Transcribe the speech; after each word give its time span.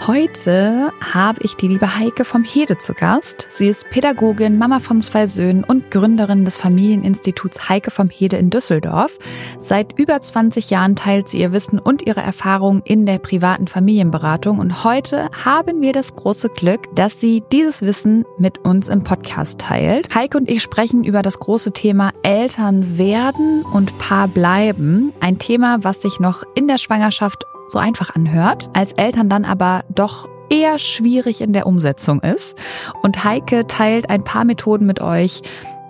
Heute 0.00 0.92
habe 1.00 1.40
ich 1.42 1.56
die 1.56 1.66
liebe 1.66 1.96
Heike 1.96 2.24
vom 2.24 2.44
Hede 2.44 2.78
zu 2.78 2.92
Gast. 2.92 3.46
Sie 3.48 3.66
ist 3.66 3.88
Pädagogin, 3.90 4.56
Mama 4.56 4.78
von 4.78 5.02
zwei 5.02 5.26
Söhnen 5.26 5.64
und 5.64 5.90
Gründerin 5.90 6.44
des 6.44 6.56
Familieninstituts 6.58 7.68
Heike 7.68 7.90
vom 7.90 8.08
Hede 8.10 8.36
in 8.36 8.50
Düsseldorf. 8.50 9.18
Seit 9.58 9.98
über 9.98 10.20
20 10.20 10.70
Jahren 10.70 10.94
teilt 10.94 11.28
sie 11.28 11.40
ihr 11.40 11.52
Wissen 11.52 11.80
und 11.80 12.06
ihre 12.06 12.20
Erfahrungen 12.20 12.82
in 12.84 13.04
der 13.04 13.18
privaten 13.18 13.66
Familienberatung 13.66 14.58
und 14.58 14.84
heute 14.84 15.28
haben 15.44 15.80
wir 15.80 15.92
das 15.92 16.14
große 16.14 16.50
Glück, 16.50 16.94
dass 16.94 17.18
sie 17.18 17.42
dieses 17.50 17.82
Wissen 17.82 18.24
mit 18.38 18.58
uns 18.58 18.88
im 18.88 19.02
Podcast 19.02 19.60
teilt. 19.60 20.14
Heike 20.14 20.38
und 20.38 20.48
ich 20.48 20.62
sprechen 20.62 21.02
über 21.02 21.22
das 21.22 21.40
große 21.40 21.72
Thema 21.72 22.12
Eltern 22.22 22.98
werden 22.98 23.64
und 23.72 23.98
Paar 23.98 24.28
bleiben. 24.28 25.12
Ein 25.20 25.38
Thema, 25.38 25.78
was 25.82 26.02
sich 26.02 26.20
noch 26.20 26.44
in 26.54 26.68
der 26.68 26.78
Schwangerschaft 26.78 27.44
so 27.68 27.78
einfach 27.78 28.14
anhört, 28.14 28.70
als 28.72 28.92
Eltern 28.92 29.28
dann 29.28 29.44
aber 29.44 29.84
doch 29.88 30.28
eher 30.48 30.78
schwierig 30.78 31.40
in 31.40 31.52
der 31.52 31.66
Umsetzung 31.66 32.20
ist. 32.20 32.56
Und 33.02 33.24
Heike 33.24 33.66
teilt 33.66 34.10
ein 34.10 34.24
paar 34.24 34.44
Methoden 34.44 34.86
mit 34.86 35.00
euch, 35.00 35.42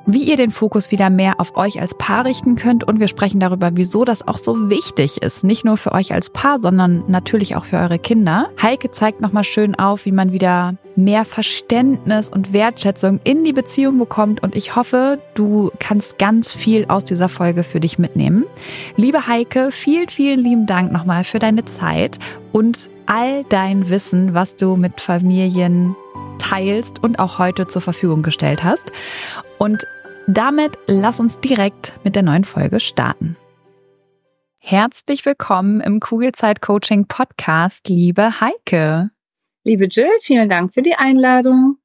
wie 0.06 0.22
ihr 0.22 0.37
den 0.37 0.53
Fokus 0.53 0.93
wieder 0.93 1.11
mehr 1.11 1.34
auf 1.39 1.56
euch 1.56 1.81
als 1.81 1.94
Paar 1.94 2.25
richten 2.25 2.55
könnt 2.55 2.84
und 2.84 3.00
wir 3.00 3.09
sprechen 3.09 3.41
darüber, 3.41 3.72
wieso 3.75 4.05
das 4.05 4.27
auch 4.27 4.39
so 4.39 4.71
wichtig 4.71 5.22
ist. 5.22 5.43
Nicht 5.43 5.65
nur 5.65 5.77
für 5.77 5.93
euch 5.93 6.15
als 6.15 6.31
Paar, 6.31 6.61
sondern 6.61 7.03
natürlich 7.09 7.56
auch 7.56 7.65
für 7.65 7.77
eure 7.77 7.99
Kinder. 7.99 8.50
Heike 8.62 8.93
zeigt 8.93 9.21
nochmal 9.21 9.45
schön 9.45 9.75
auf, 9.75 10.06
wie 10.06 10.12
man 10.12 10.33
wieder 10.33 10.77
mehr 10.95 11.25
Verständnis 11.25 12.31
und 12.31 12.53
Wertschätzung 12.53 13.21
in 13.25 13.45
die 13.45 13.53
Beziehung 13.53 13.99
bekommt 13.99 14.43
und 14.43 14.55
ich 14.56 14.77
hoffe, 14.77 15.19
du 15.34 15.71
kannst 15.78 16.19
ganz 16.19 16.53
viel 16.53 16.87
aus 16.89 17.05
dieser 17.05 17.28
Folge 17.28 17.65
für 17.65 17.81
dich 17.81 17.99
mitnehmen. 17.99 18.47
Liebe 18.97 19.27
Heike, 19.27 19.72
vielen, 19.72 20.09
vielen 20.09 20.41
lieben 20.41 20.66
Dank 20.66 20.93
nochmal 20.93 21.25
für 21.25 21.41
deine 21.41 21.65
Zeit 21.65 22.19
und 22.53 22.91
all 23.06 23.45
dein 23.49 23.91
Wissen, 23.91 24.34
was 24.34 24.56
du 24.56 24.77
mit 24.77 25.00
Familien 25.00 25.97
teilst 26.39 27.03
und 27.03 27.19
auch 27.19 27.39
heute 27.39 27.66
zur 27.66 27.83
Verfügung 27.83 28.22
gestellt 28.22 28.62
hast. 28.65 28.93
Und 29.59 29.87
damit 30.27 30.79
lass 30.87 31.21
uns 31.21 31.39
direkt 31.41 31.99
mit 32.05 32.17
der 32.17 32.23
neuen 32.23 32.45
Folge 32.45 32.81
starten. 32.81 33.37
Herzlich 34.59 35.25
willkommen 35.25 35.81
im 35.81 36.01
Kugelzeit 36.01 36.61
Coaching 36.61 37.07
Podcast, 37.07 37.89
liebe 37.89 38.41
Heike. 38.41 39.11
Liebe 39.65 39.87
Jill, 39.87 40.11
vielen 40.21 40.49
Dank 40.49 40.75
für 40.75 40.83
die 40.83 40.97
Einladung. 40.97 41.79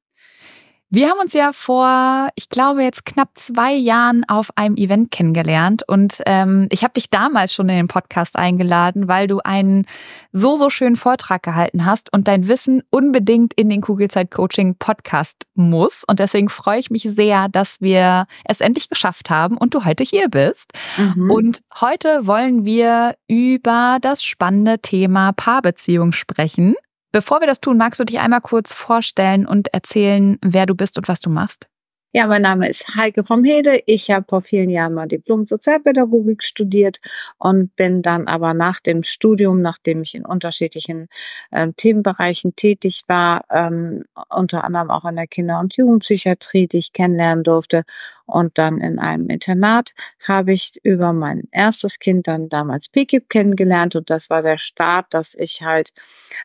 Wir 0.94 1.08
haben 1.08 1.20
uns 1.20 1.32
ja 1.32 1.52
vor, 1.54 2.28
ich 2.34 2.50
glaube 2.50 2.82
jetzt 2.82 3.06
knapp 3.06 3.30
zwei 3.36 3.72
Jahren 3.72 4.28
auf 4.28 4.50
einem 4.56 4.76
Event 4.76 5.10
kennengelernt 5.10 5.82
und 5.88 6.20
ähm, 6.26 6.68
ich 6.70 6.84
habe 6.84 6.92
dich 6.92 7.08
damals 7.08 7.54
schon 7.54 7.70
in 7.70 7.76
den 7.76 7.88
Podcast 7.88 8.36
eingeladen, 8.36 9.08
weil 9.08 9.26
du 9.26 9.38
einen 9.42 9.86
so 10.32 10.54
so 10.54 10.68
schönen 10.68 10.96
Vortrag 10.96 11.42
gehalten 11.42 11.86
hast 11.86 12.12
und 12.12 12.28
dein 12.28 12.46
Wissen 12.46 12.82
unbedingt 12.90 13.54
in 13.54 13.70
den 13.70 13.80
Kugelzeit 13.80 14.30
Coaching 14.30 14.74
Podcast 14.78 15.46
muss 15.54 16.04
und 16.06 16.18
deswegen 16.18 16.50
freue 16.50 16.80
ich 16.80 16.90
mich 16.90 17.04
sehr, 17.04 17.48
dass 17.48 17.80
wir 17.80 18.26
es 18.44 18.60
endlich 18.60 18.90
geschafft 18.90 19.30
haben 19.30 19.56
und 19.56 19.72
du 19.72 19.86
heute 19.86 20.04
hier 20.04 20.28
bist. 20.28 20.72
Mhm. 20.98 21.30
Und 21.30 21.62
heute 21.80 22.26
wollen 22.26 22.66
wir 22.66 23.14
über 23.28 23.96
das 24.02 24.22
spannende 24.22 24.78
Thema 24.80 25.32
Paarbeziehung 25.32 26.12
sprechen. 26.12 26.74
Bevor 27.12 27.40
wir 27.40 27.46
das 27.46 27.60
tun, 27.60 27.76
magst 27.76 28.00
du 28.00 28.04
dich 28.04 28.20
einmal 28.20 28.40
kurz 28.40 28.72
vorstellen 28.72 29.46
und 29.46 29.68
erzählen, 29.74 30.38
wer 30.42 30.64
du 30.64 30.74
bist 30.74 30.96
und 30.96 31.08
was 31.08 31.20
du 31.20 31.28
machst? 31.28 31.68
Ja, 32.14 32.26
mein 32.26 32.42
Name 32.42 32.68
ist 32.68 32.94
Heike 32.94 33.24
vom 33.24 33.42
Hede. 33.42 33.80
Ich 33.86 34.10
habe 34.10 34.26
vor 34.28 34.42
vielen 34.42 34.68
Jahren 34.68 34.92
mal 34.92 35.08
Diplom 35.08 35.46
Sozialpädagogik 35.48 36.42
studiert 36.42 36.98
und 37.38 37.74
bin 37.74 38.02
dann 38.02 38.26
aber 38.28 38.52
nach 38.52 38.80
dem 38.80 39.02
Studium, 39.02 39.62
nachdem 39.62 40.02
ich 40.02 40.14
in 40.14 40.26
unterschiedlichen 40.26 41.08
äh, 41.52 41.68
Themenbereichen 41.74 42.54
tätig 42.54 43.04
war, 43.06 43.46
ähm, 43.50 44.02
unter 44.28 44.64
anderem 44.64 44.90
auch 44.90 45.06
in 45.06 45.16
der 45.16 45.26
Kinder- 45.26 45.58
und 45.58 45.74
Jugendpsychiatrie, 45.74 46.66
die 46.66 46.78
ich 46.78 46.92
kennenlernen 46.92 47.44
durfte 47.44 47.84
und 48.26 48.58
dann 48.58 48.78
in 48.78 48.98
einem 48.98 49.28
Internat 49.28 49.90
habe 50.26 50.52
ich 50.52 50.72
über 50.82 51.12
mein 51.12 51.44
erstes 51.50 51.98
Kind 51.98 52.28
dann 52.28 52.48
damals 52.48 52.88
PKIP 52.88 53.28
kennengelernt 53.28 53.96
und 53.96 54.10
das 54.10 54.30
war 54.30 54.42
der 54.42 54.58
Start, 54.58 55.06
dass 55.10 55.34
ich 55.34 55.62
halt 55.62 55.90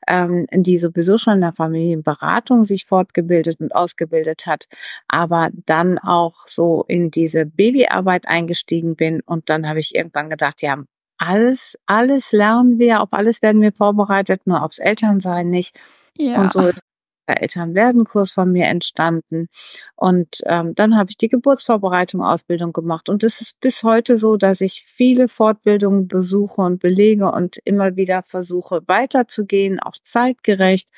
ähm, 0.07 0.45
die 0.51 0.77
sowieso 0.77 1.17
schon 1.17 1.35
in 1.35 1.41
der 1.41 1.53
Familienberatung 1.53 2.65
sich 2.65 2.85
fortgebildet 2.85 3.59
und 3.59 3.73
ausgebildet 3.75 4.45
hat, 4.45 4.65
aber 5.07 5.49
dann 5.65 5.97
auch 5.97 6.45
so 6.45 6.85
in 6.87 7.11
diese 7.11 7.45
Babyarbeit 7.45 8.27
eingestiegen 8.27 8.95
bin 8.95 9.21
und 9.21 9.49
dann 9.49 9.67
habe 9.67 9.79
ich 9.79 9.95
irgendwann 9.95 10.29
gedacht, 10.29 10.61
ja, 10.61 10.83
alles, 11.17 11.79
alles 11.87 12.31
lernen 12.31 12.79
wir, 12.79 13.01
auf 13.01 13.11
alles 13.11 13.41
werden 13.41 13.61
wir 13.61 13.73
vorbereitet, 13.73 14.45
nur 14.45 14.63
aufs 14.63 14.77
Elternsein 14.77 15.49
nicht. 15.49 15.75
Ja. 16.15 16.39
Und 16.41 16.51
so 16.51 16.61
ist 16.61 16.81
Elternwerdenkurs 17.33 18.31
von 18.31 18.51
mir 18.51 18.65
entstanden. 18.65 19.47
Und 19.95 20.41
ähm, 20.45 20.73
dann 20.75 20.97
habe 20.97 21.09
ich 21.09 21.17
die 21.17 21.29
Geburtsvorbereitung, 21.29 22.21
Ausbildung 22.21 22.73
gemacht. 22.73 23.09
Und 23.09 23.23
es 23.23 23.41
ist 23.41 23.59
bis 23.59 23.83
heute 23.83 24.17
so, 24.17 24.37
dass 24.37 24.61
ich 24.61 24.83
viele 24.85 25.27
Fortbildungen 25.27 26.07
besuche 26.07 26.61
und 26.61 26.79
belege 26.79 27.31
und 27.31 27.57
immer 27.65 27.95
wieder 27.95 28.23
versuche 28.25 28.81
weiterzugehen, 28.87 29.79
auch 29.79 29.95
zeitgerecht. 30.01 30.89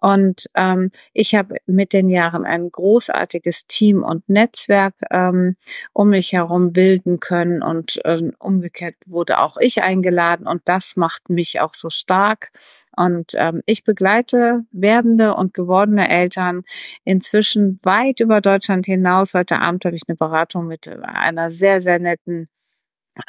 Und 0.00 0.46
ähm, 0.54 0.90
ich 1.12 1.34
habe 1.34 1.56
mit 1.66 1.92
den 1.92 2.08
Jahren 2.08 2.44
ein 2.44 2.70
großartiges 2.70 3.66
Team 3.66 4.02
und 4.02 4.28
Netzwerk 4.28 4.94
ähm, 5.10 5.56
um 5.92 6.10
mich 6.10 6.32
herum 6.32 6.72
bilden 6.72 7.20
können. 7.20 7.62
Und 7.62 8.00
ähm, 8.04 8.32
umgekehrt 8.38 8.96
wurde 9.06 9.40
auch 9.40 9.56
ich 9.58 9.82
eingeladen. 9.82 10.46
Und 10.46 10.62
das 10.66 10.96
macht 10.96 11.30
mich 11.30 11.60
auch 11.60 11.72
so 11.72 11.90
stark. 11.90 12.50
Und 12.96 13.32
ähm, 13.36 13.62
ich 13.66 13.84
begleite 13.84 14.64
werdende 14.72 15.34
und 15.34 15.54
gewordene 15.64 16.08
Eltern 16.08 16.62
inzwischen 17.04 17.80
weit 17.82 18.20
über 18.20 18.40
Deutschland 18.40 18.86
hinaus. 18.86 19.34
Heute 19.34 19.60
Abend 19.60 19.84
habe 19.84 19.96
ich 19.96 20.02
eine 20.06 20.16
Beratung 20.16 20.66
mit 20.66 20.88
einer 21.02 21.50
sehr, 21.50 21.80
sehr 21.80 21.98
netten 21.98 22.48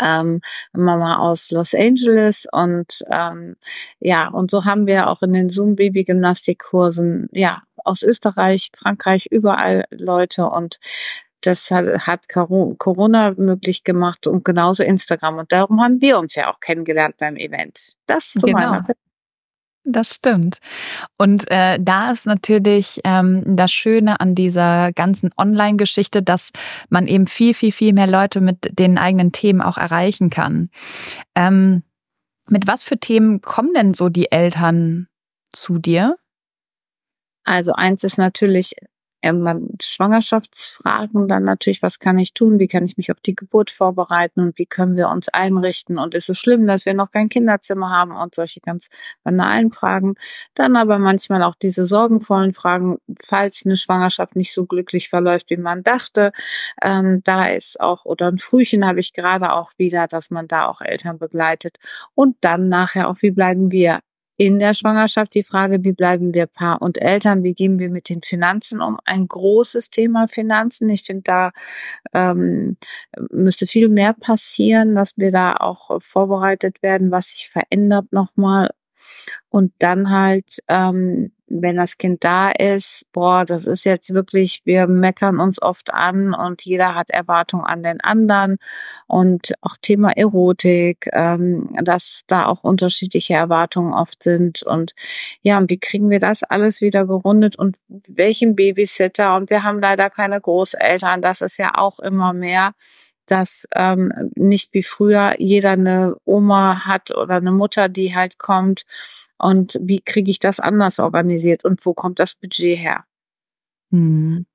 ähm, 0.01 0.41
Mama 0.73 1.17
aus 1.17 1.51
Los 1.51 1.73
Angeles 1.75 2.47
und 2.51 3.03
ähm, 3.11 3.55
ja, 3.99 4.29
und 4.29 4.49
so 4.49 4.65
haben 4.65 4.87
wir 4.87 5.09
auch 5.09 5.21
in 5.21 5.33
den 5.33 5.49
Zoom-Baby-Gymnastikkursen, 5.49 7.29
ja, 7.31 7.61
aus 7.83 8.01
Österreich, 8.01 8.71
Frankreich, 8.75 9.27
überall 9.29 9.85
Leute 9.91 10.49
und 10.49 10.79
das 11.41 11.69
hat, 11.69 12.27
Corona 12.29 13.35
möglich 13.37 13.83
gemacht 13.83 14.25
und 14.25 14.43
genauso 14.43 14.81
Instagram. 14.81 15.37
Und 15.37 15.51
darum 15.51 15.79
haben 15.79 16.01
wir 16.01 16.17
uns 16.17 16.33
ja 16.33 16.51
auch 16.51 16.59
kennengelernt 16.59 17.17
beim 17.17 17.35
Event. 17.35 17.93
Das 18.07 18.31
zu 18.31 18.47
genau. 18.47 18.57
meiner 18.57 18.83
das 19.85 20.15
stimmt. 20.15 20.57
Und 21.17 21.49
äh, 21.49 21.77
da 21.79 22.11
ist 22.11 22.25
natürlich 22.25 22.99
ähm, 23.03 23.55
das 23.55 23.71
Schöne 23.71 24.19
an 24.19 24.35
dieser 24.35 24.91
ganzen 24.91 25.31
Online-Geschichte, 25.37 26.21
dass 26.21 26.51
man 26.89 27.07
eben 27.07 27.27
viel, 27.27 27.53
viel, 27.53 27.71
viel 27.71 27.93
mehr 27.93 28.07
Leute 28.07 28.41
mit 28.41 28.77
den 28.77 28.97
eigenen 28.97 29.31
Themen 29.31 29.61
auch 29.61 29.77
erreichen 29.77 30.29
kann. 30.29 30.69
Ähm, 31.35 31.83
mit 32.47 32.67
was 32.67 32.83
für 32.83 32.97
Themen 32.97 33.41
kommen 33.41 33.73
denn 33.73 33.93
so 33.93 34.09
die 34.09 34.31
Eltern 34.31 35.07
zu 35.51 35.79
dir? 35.79 36.15
Also 37.43 37.73
eins 37.73 38.03
ist 38.03 38.17
natürlich 38.17 38.75
irgendwann 39.21 39.69
Schwangerschaftsfragen 39.81 41.27
dann 41.27 41.43
natürlich, 41.43 41.81
was 41.81 41.99
kann 41.99 42.17
ich 42.17 42.33
tun, 42.33 42.59
wie 42.59 42.67
kann 42.67 42.85
ich 42.85 42.97
mich 42.97 43.11
auf 43.11 43.19
die 43.21 43.35
Geburt 43.35 43.71
vorbereiten 43.71 44.39
und 44.39 44.57
wie 44.57 44.65
können 44.65 44.95
wir 44.95 45.09
uns 45.09 45.29
einrichten 45.29 45.97
und 45.97 46.13
ist 46.13 46.29
es 46.29 46.37
schlimm, 46.37 46.67
dass 46.67 46.85
wir 46.85 46.93
noch 46.93 47.11
kein 47.11 47.29
Kinderzimmer 47.29 47.89
haben 47.89 48.11
und 48.11 48.35
solche 48.35 48.59
ganz 48.59 48.89
banalen 49.23 49.71
Fragen. 49.71 50.15
Dann 50.53 50.75
aber 50.75 50.99
manchmal 50.99 51.43
auch 51.43 51.55
diese 51.55 51.85
sorgenvollen 51.85 52.53
Fragen, 52.53 52.97
falls 53.21 53.63
eine 53.65 53.77
Schwangerschaft 53.77 54.35
nicht 54.35 54.53
so 54.53 54.65
glücklich 54.65 55.09
verläuft, 55.09 55.49
wie 55.49 55.57
man 55.57 55.83
dachte. 55.83 56.31
Ähm, 56.81 57.21
da 57.23 57.47
ist 57.47 57.79
auch, 57.79 58.05
oder 58.05 58.27
ein 58.27 58.37
Frühchen 58.37 58.85
habe 58.85 58.99
ich 58.99 59.13
gerade 59.13 59.53
auch 59.53 59.71
wieder, 59.77 60.07
dass 60.07 60.29
man 60.29 60.47
da 60.47 60.67
auch 60.67 60.81
Eltern 60.81 61.17
begleitet. 61.17 61.77
Und 62.13 62.37
dann 62.41 62.69
nachher 62.69 63.09
auch, 63.09 63.17
wie 63.21 63.31
bleiben 63.31 63.71
wir 63.71 63.99
in 64.37 64.59
der 64.59 64.73
Schwangerschaft 64.73 65.33
die 65.33 65.43
Frage, 65.43 65.83
wie 65.83 65.93
bleiben 65.93 66.33
wir 66.33 66.45
Paar 66.47 66.81
und 66.81 67.01
Eltern, 67.01 67.43
wie 67.43 67.53
gehen 67.53 67.79
wir 67.79 67.89
mit 67.89 68.09
den 68.09 68.21
Finanzen 68.21 68.81
um? 68.81 68.97
Ein 69.05 69.27
großes 69.27 69.89
Thema 69.89 70.27
Finanzen. 70.27 70.89
Ich 70.89 71.03
finde, 71.03 71.23
da 71.23 71.51
ähm, 72.13 72.77
müsste 73.31 73.65
viel 73.67 73.89
mehr 73.89 74.13
passieren, 74.13 74.95
dass 74.95 75.17
wir 75.17 75.31
da 75.31 75.55
auch 75.55 76.01
vorbereitet 76.01 76.83
werden, 76.83 77.11
was 77.11 77.29
sich 77.29 77.49
verändert 77.49 78.11
nochmal. 78.11 78.69
Und 79.49 79.73
dann 79.79 80.09
halt 80.09 80.59
ähm, 80.67 81.31
wenn 81.47 81.77
das 81.77 81.97
Kind 81.97 82.23
da 82.23 82.49
ist, 82.49 83.05
boah, 83.13 83.45
das 83.45 83.65
ist 83.65 83.83
jetzt 83.83 84.13
wirklich, 84.13 84.61
wir 84.65 84.87
meckern 84.87 85.39
uns 85.39 85.61
oft 85.61 85.93
an 85.93 86.33
und 86.33 86.65
jeder 86.65 86.95
hat 86.95 87.09
Erwartungen 87.09 87.65
an 87.65 87.83
den 87.83 88.01
anderen. 88.01 88.57
Und 89.07 89.53
auch 89.61 89.75
Thema 89.81 90.11
Erotik, 90.11 91.07
ähm, 91.13 91.69
dass 91.83 92.21
da 92.27 92.47
auch 92.47 92.63
unterschiedliche 92.63 93.35
Erwartungen 93.35 93.93
oft 93.93 94.23
sind. 94.23 94.63
Und 94.63 94.93
ja, 95.41 95.57
und 95.57 95.69
wie 95.69 95.79
kriegen 95.79 96.09
wir 96.09 96.19
das 96.19 96.43
alles 96.43 96.81
wieder 96.81 97.05
gerundet 97.05 97.57
und 97.57 97.77
welchen 97.87 98.55
Babysitter? 98.55 99.35
Und 99.35 99.49
wir 99.49 99.63
haben 99.63 99.79
leider 99.79 100.09
keine 100.09 100.41
Großeltern, 100.41 101.21
das 101.21 101.41
ist 101.41 101.57
ja 101.57 101.73
auch 101.75 101.99
immer 101.99 102.33
mehr 102.33 102.73
dass 103.25 103.65
ähm, 103.75 104.11
nicht 104.35 104.73
wie 104.73 104.83
früher 104.83 105.35
jeder 105.39 105.71
eine 105.71 106.15
Oma 106.25 106.85
hat 106.85 107.15
oder 107.15 107.35
eine 107.35 107.51
Mutter, 107.51 107.89
die 107.89 108.15
halt 108.15 108.37
kommt. 108.37 108.83
Und 109.37 109.79
wie 109.81 110.01
kriege 110.01 110.31
ich 110.31 110.39
das 110.39 110.59
anders 110.59 110.99
organisiert 110.99 111.65
und 111.65 111.85
wo 111.85 111.93
kommt 111.93 112.19
das 112.19 112.35
Budget 112.35 112.77
her? 112.77 113.05
Hm. 113.91 114.45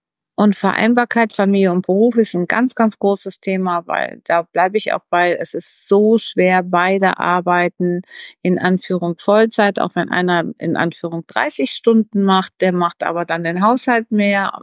Und 0.41 0.57
Vereinbarkeit 0.57 1.35
Familie 1.35 1.71
und 1.71 1.85
Beruf 1.85 2.17
ist 2.17 2.33
ein 2.33 2.47
ganz, 2.47 2.75
ganz 2.75 2.99
großes 2.99 3.41
Thema, 3.41 3.87
weil 3.87 4.23
da 4.25 4.41
bleibe 4.41 4.79
ich 4.79 4.95
auch 4.95 5.03
bei, 5.11 5.35
es 5.35 5.53
ist 5.53 5.87
so 5.87 6.17
schwer, 6.17 6.63
beide 6.63 7.19
arbeiten 7.19 8.01
in 8.41 8.59
Anführung 8.59 9.17
Vollzeit, 9.19 9.79
auch 9.79 9.97
wenn 9.97 10.09
einer 10.09 10.45
in 10.57 10.79
Anführung 10.79 11.25
30 11.27 11.71
Stunden 11.71 12.25
macht, 12.25 12.55
der 12.63 12.73
macht 12.73 13.03
aber 13.03 13.27
dann 13.27 13.45
den 13.45 13.63
Haushalt 13.63 14.11
mehr, 14.13 14.59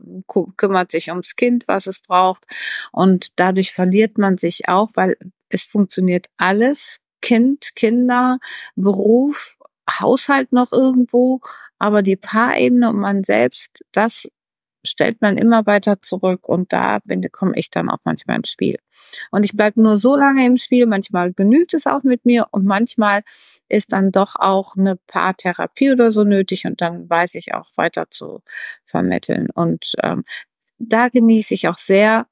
kümmert 0.56 0.92
sich 0.92 1.10
ums 1.10 1.36
Kind, 1.36 1.66
was 1.68 1.86
es 1.86 2.02
braucht. 2.02 2.46
Und 2.92 3.40
dadurch 3.40 3.72
verliert 3.72 4.18
man 4.18 4.40
sich 4.40 4.68
auch, 4.70 4.90
weil 4.96 5.16
es 5.50 5.66
funktioniert 5.66 6.26
alles. 6.38 7.02
Kind, 7.22 7.76
Kinder, 7.76 8.40
Beruf, 8.76 9.58
Haushalt 9.88 10.52
noch 10.52 10.72
irgendwo, 10.72 11.40
aber 11.78 12.02
die 12.02 12.16
Paarebene 12.16 12.90
und 12.90 12.98
man 12.98 13.24
selbst, 13.24 13.84
das 13.92 14.28
stellt 14.86 15.22
man 15.22 15.38
immer 15.38 15.66
weiter 15.66 16.02
zurück 16.02 16.48
und 16.48 16.72
da 16.74 17.00
komme 17.32 17.54
ich 17.56 17.70
dann 17.70 17.90
auch 17.90 18.00
manchmal 18.04 18.38
ins 18.38 18.50
Spiel. 18.50 18.78
Und 19.32 19.44
ich 19.44 19.54
bleibe 19.54 19.82
nur 19.82 19.98
so 19.98 20.16
lange 20.16 20.46
im 20.46 20.58
Spiel, 20.58 20.86
manchmal 20.86 21.34
genügt 21.34 21.74
es 21.74 21.88
auch 21.88 22.04
mit 22.04 22.26
mir 22.26 22.46
und 22.52 22.66
manchmal 22.66 23.22
ist 23.70 23.92
dann 23.92 24.12
doch 24.12 24.36
auch 24.38 24.76
eine 24.76 24.96
Paartherapie 25.08 25.92
oder 25.92 26.12
so 26.12 26.24
nötig 26.24 26.66
und 26.66 26.82
dann 26.82 27.10
weiß 27.10 27.36
ich 27.36 27.54
auch 27.54 27.72
weiter 27.76 28.08
zu 28.10 28.42
vermitteln. 28.86 29.50
Und 29.54 29.94
ähm, 30.04 30.24
da 30.80 31.10
genieße 31.10 31.54
ich 31.54 31.68
auch 31.68 31.78
sehr, 31.78 32.28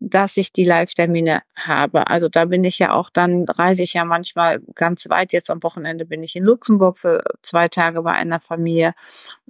dass 0.00 0.38
ich 0.38 0.52
die 0.52 0.64
Live-Termine 0.64 1.42
habe. 1.54 2.06
Also 2.06 2.28
da 2.28 2.46
bin 2.46 2.64
ich 2.64 2.78
ja 2.78 2.92
auch, 2.92 3.10
dann 3.10 3.44
reise 3.44 3.82
ich 3.82 3.92
ja 3.92 4.04
manchmal 4.04 4.60
ganz 4.74 5.08
weit. 5.10 5.32
Jetzt 5.32 5.50
am 5.50 5.62
Wochenende 5.62 6.06
bin 6.06 6.22
ich 6.22 6.36
in 6.36 6.44
Luxemburg 6.44 6.96
für 6.96 7.22
zwei 7.42 7.68
Tage 7.68 8.02
bei 8.02 8.12
einer 8.12 8.40
Familie. 8.40 8.94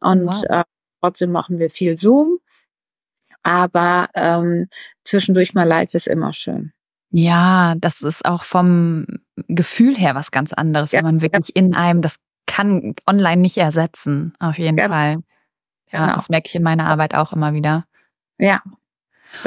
Und 0.01 0.27
wow. 0.27 0.45
äh, 0.49 0.65
Trotzdem 1.00 1.32
machen 1.32 1.58
wir 1.58 1.70
viel 1.70 1.99
Zoom. 1.99 2.38
Aber 3.43 4.08
ähm, 4.14 4.69
zwischendurch 5.05 5.55
mal 5.55 5.64
live 5.64 5.94
ist 5.94 6.06
immer 6.06 6.32
schön. 6.32 6.73
Ja, 7.11 7.75
das 7.79 8.02
ist 8.02 8.25
auch 8.25 8.44
vom 8.44 9.06
Gefühl 9.49 9.97
her 9.97 10.14
was 10.14 10.31
ganz 10.31 10.52
anderes, 10.52 10.93
ja, 10.93 10.99
wenn 10.99 11.06
man 11.06 11.23
wirklich 11.23 11.49
ja. 11.49 11.62
in 11.62 11.75
einem, 11.75 12.02
das 12.02 12.17
kann 12.47 12.94
online 13.08 13.41
nicht 13.41 13.56
ersetzen, 13.56 14.35
auf 14.38 14.58
jeden 14.58 14.79
ja. 14.79 14.88
Fall. 14.88 15.17
Ja, 15.91 16.06
genau. 16.06 16.17
das 16.17 16.29
merke 16.29 16.49
ich 16.49 16.55
in 16.55 16.62
meiner 16.62 16.87
Arbeit 16.87 17.14
auch 17.14 17.32
immer 17.32 17.53
wieder. 17.53 17.85
Ja. 18.39 18.63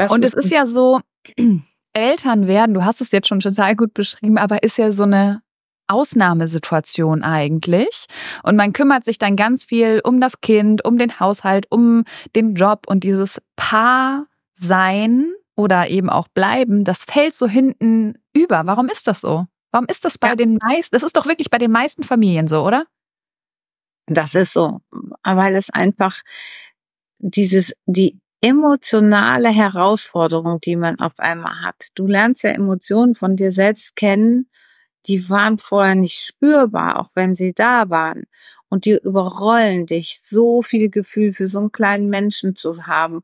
Und 0.10 0.25
es 0.25 0.34
ist 0.34 0.51
ja 0.51 0.66
so, 0.66 1.00
Eltern 1.94 2.48
werden, 2.48 2.74
du 2.74 2.84
hast 2.84 3.01
es 3.01 3.12
jetzt 3.12 3.28
schon 3.28 3.39
total 3.39 3.75
gut 3.75 3.94
beschrieben, 3.94 4.38
aber 4.38 4.63
ist 4.63 4.78
ja 4.78 4.92
so 4.92 5.04
eine 5.04 5.42
Ausnahmesituation 5.88 7.24
eigentlich. 7.24 8.06
Und 8.44 8.56
man 8.56 8.74
kümmert 8.74 9.06
sich 9.06 9.18
dann 9.18 9.36
ganz 9.36 9.63
viel 9.66 10.02
um 10.04 10.20
das 10.22 10.42
Kind, 10.42 10.86
um 10.86 10.98
den 10.98 11.20
Haushalt, 11.20 11.68
um 11.70 12.04
den 12.36 12.56
Job 12.56 12.84
und 12.88 13.04
dieses 13.04 13.42
Paar 13.56 14.28
sein 14.56 15.34
oder 15.56 15.88
eben 15.90 16.10
auch 16.10 16.28
bleiben, 16.28 16.84
das 16.84 17.04
fällt 17.04 17.34
so 17.34 17.48
hinten 17.48 18.16
über. 18.34 18.63
Warum 18.66 18.90
ist 18.90 19.08
das 19.08 19.22
so? 19.22 19.46
Warum 19.72 19.88
ist 19.88 20.06
das 20.06 20.18
bei 20.18 20.30
ja. 20.30 20.36
den 20.36 20.58
meisten, 20.58 20.96
das 20.96 21.04
ist 21.04 21.18
doch 21.18 21.25
wirklich 21.25 21.50
bei 21.50 21.58
den 21.58 21.72
meisten 21.72 22.04
Familien 22.04 22.48
so, 22.48 22.66
oder? 22.66 22.86
Das 24.08 24.36
ist 24.36 24.54
so, 24.54 24.82
weil 25.24 25.56
es 25.56 25.70
einfach 25.70 26.22
dieses, 27.20 27.74
die 27.86 28.20
emotionale 28.42 29.50
Herausforderung, 29.50 30.60
die 30.60 30.75
man 30.75 31.00
auf 31.00 31.13
einmal 31.18 31.62
hat. 31.62 31.88
Du 31.96 32.06
lernst 32.06 32.44
ja 32.44 32.52
Emotionen 32.52 33.16
von 33.16 33.36
dir 33.36 33.52
selbst 33.52 33.96
kennen 33.96 34.50
die 35.08 35.30
waren 35.30 35.58
vorher 35.58 35.96
nicht 35.96 36.20
spürbar, 36.20 37.00
auch 37.00 37.10
wenn 37.16 37.36
sie 37.36 37.54
da 37.54 37.90
waren. 37.90 38.24
Und 38.70 38.86
die 38.86 38.98
überrollen 38.98 39.86
dich, 39.86 40.20
so 40.22 40.62
viel 40.62 40.90
Gefühl 40.90 41.34
für 41.34 41.48
so 41.48 41.60
einen 41.60 41.72
kleinen 41.72 42.10
Menschen 42.10 42.56
zu 42.56 42.88
haben. 42.88 43.22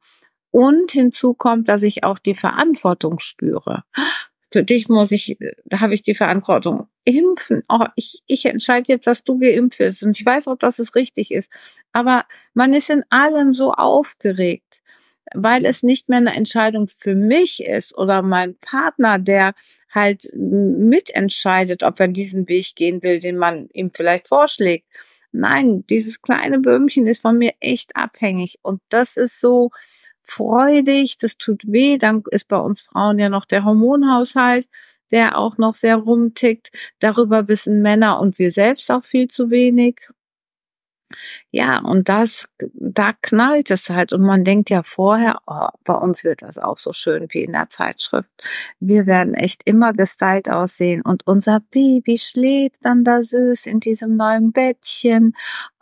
Und 0.51 0.91
hinzu 0.91 1.33
kommt, 1.33 1.67
dass 1.69 1.83
ich 1.83 2.03
auch 2.03 2.19
die 2.19 2.35
Verantwortung 2.35 3.19
spüre. 3.19 3.83
Für 4.51 4.63
dich 4.63 4.89
muss 4.89 5.11
ich, 5.11 5.37
da 5.65 5.79
habe 5.79 5.93
ich 5.93 6.01
die 6.01 6.15
Verantwortung. 6.15 6.87
Impfen. 7.05 7.63
Oh, 7.69 7.85
ich, 7.95 8.23
ich 8.25 8.45
entscheide 8.45 8.85
jetzt, 8.87 9.05
dass 9.05 9.23
du 9.23 9.37
geimpft 9.39 9.79
wirst. 9.79 10.03
Und 10.03 10.19
ich 10.19 10.25
weiß 10.25 10.47
auch, 10.47 10.57
dass 10.57 10.79
es 10.79 10.95
richtig 10.95 11.31
ist. 11.31 11.51
Aber 11.93 12.25
man 12.53 12.73
ist 12.73 12.89
in 12.89 13.03
allem 13.09 13.53
so 13.53 13.71
aufgeregt 13.71 14.81
weil 15.33 15.65
es 15.65 15.83
nicht 15.83 16.09
mehr 16.09 16.17
eine 16.19 16.35
Entscheidung 16.35 16.87
für 16.87 17.15
mich 17.15 17.63
ist 17.63 17.97
oder 17.97 18.21
mein 18.21 18.55
Partner, 18.57 19.19
der 19.19 19.53
halt 19.89 20.29
mitentscheidet, 20.33 21.83
ob 21.83 21.99
er 21.99 22.07
diesen 22.07 22.47
Weg 22.47 22.75
gehen 22.75 23.01
will, 23.03 23.19
den 23.19 23.37
man 23.37 23.69
ihm 23.73 23.91
vielleicht 23.93 24.27
vorschlägt. 24.27 24.85
Nein, 25.31 25.83
dieses 25.89 26.21
kleine 26.21 26.59
Böhmchen 26.59 27.07
ist 27.07 27.21
von 27.21 27.37
mir 27.37 27.53
echt 27.59 27.95
abhängig. 27.95 28.59
Und 28.61 28.81
das 28.89 29.17
ist 29.17 29.39
so 29.39 29.71
freudig, 30.23 31.17
das 31.17 31.37
tut 31.37 31.63
weh. 31.67 31.97
Dann 31.97 32.23
ist 32.31 32.47
bei 32.47 32.57
uns 32.57 32.81
Frauen 32.81 33.19
ja 33.19 33.29
noch 33.29 33.45
der 33.45 33.65
Hormonhaushalt, 33.65 34.67
der 35.11 35.37
auch 35.37 35.57
noch 35.57 35.75
sehr 35.75 35.97
rumtickt. 35.97 36.71
Darüber 36.99 37.47
wissen 37.47 37.81
Männer 37.81 38.19
und 38.19 38.39
wir 38.39 38.51
selbst 38.51 38.91
auch 38.91 39.05
viel 39.05 39.27
zu 39.27 39.49
wenig. 39.49 40.09
Ja, 41.51 41.79
und 41.79 42.09
das, 42.09 42.47
da 42.73 43.13
knallt 43.21 43.71
es 43.71 43.89
halt. 43.89 44.13
Und 44.13 44.21
man 44.21 44.43
denkt 44.43 44.69
ja 44.69 44.83
vorher, 44.83 45.39
oh, 45.47 45.67
bei 45.83 45.93
uns 45.93 46.23
wird 46.23 46.41
das 46.41 46.57
auch 46.57 46.77
so 46.77 46.91
schön 46.91 47.27
wie 47.29 47.43
in 47.43 47.53
der 47.53 47.69
Zeitschrift. 47.69 48.29
Wir 48.79 49.05
werden 49.05 49.33
echt 49.33 49.61
immer 49.65 49.93
gestylt 49.93 50.49
aussehen. 50.49 51.01
Und 51.01 51.25
unser 51.25 51.61
Baby 51.71 52.17
schläft 52.17 52.77
dann 52.81 53.03
da 53.03 53.23
süß 53.23 53.65
in 53.65 53.79
diesem 53.79 54.15
neuen 54.17 54.51
Bettchen. 54.51 55.33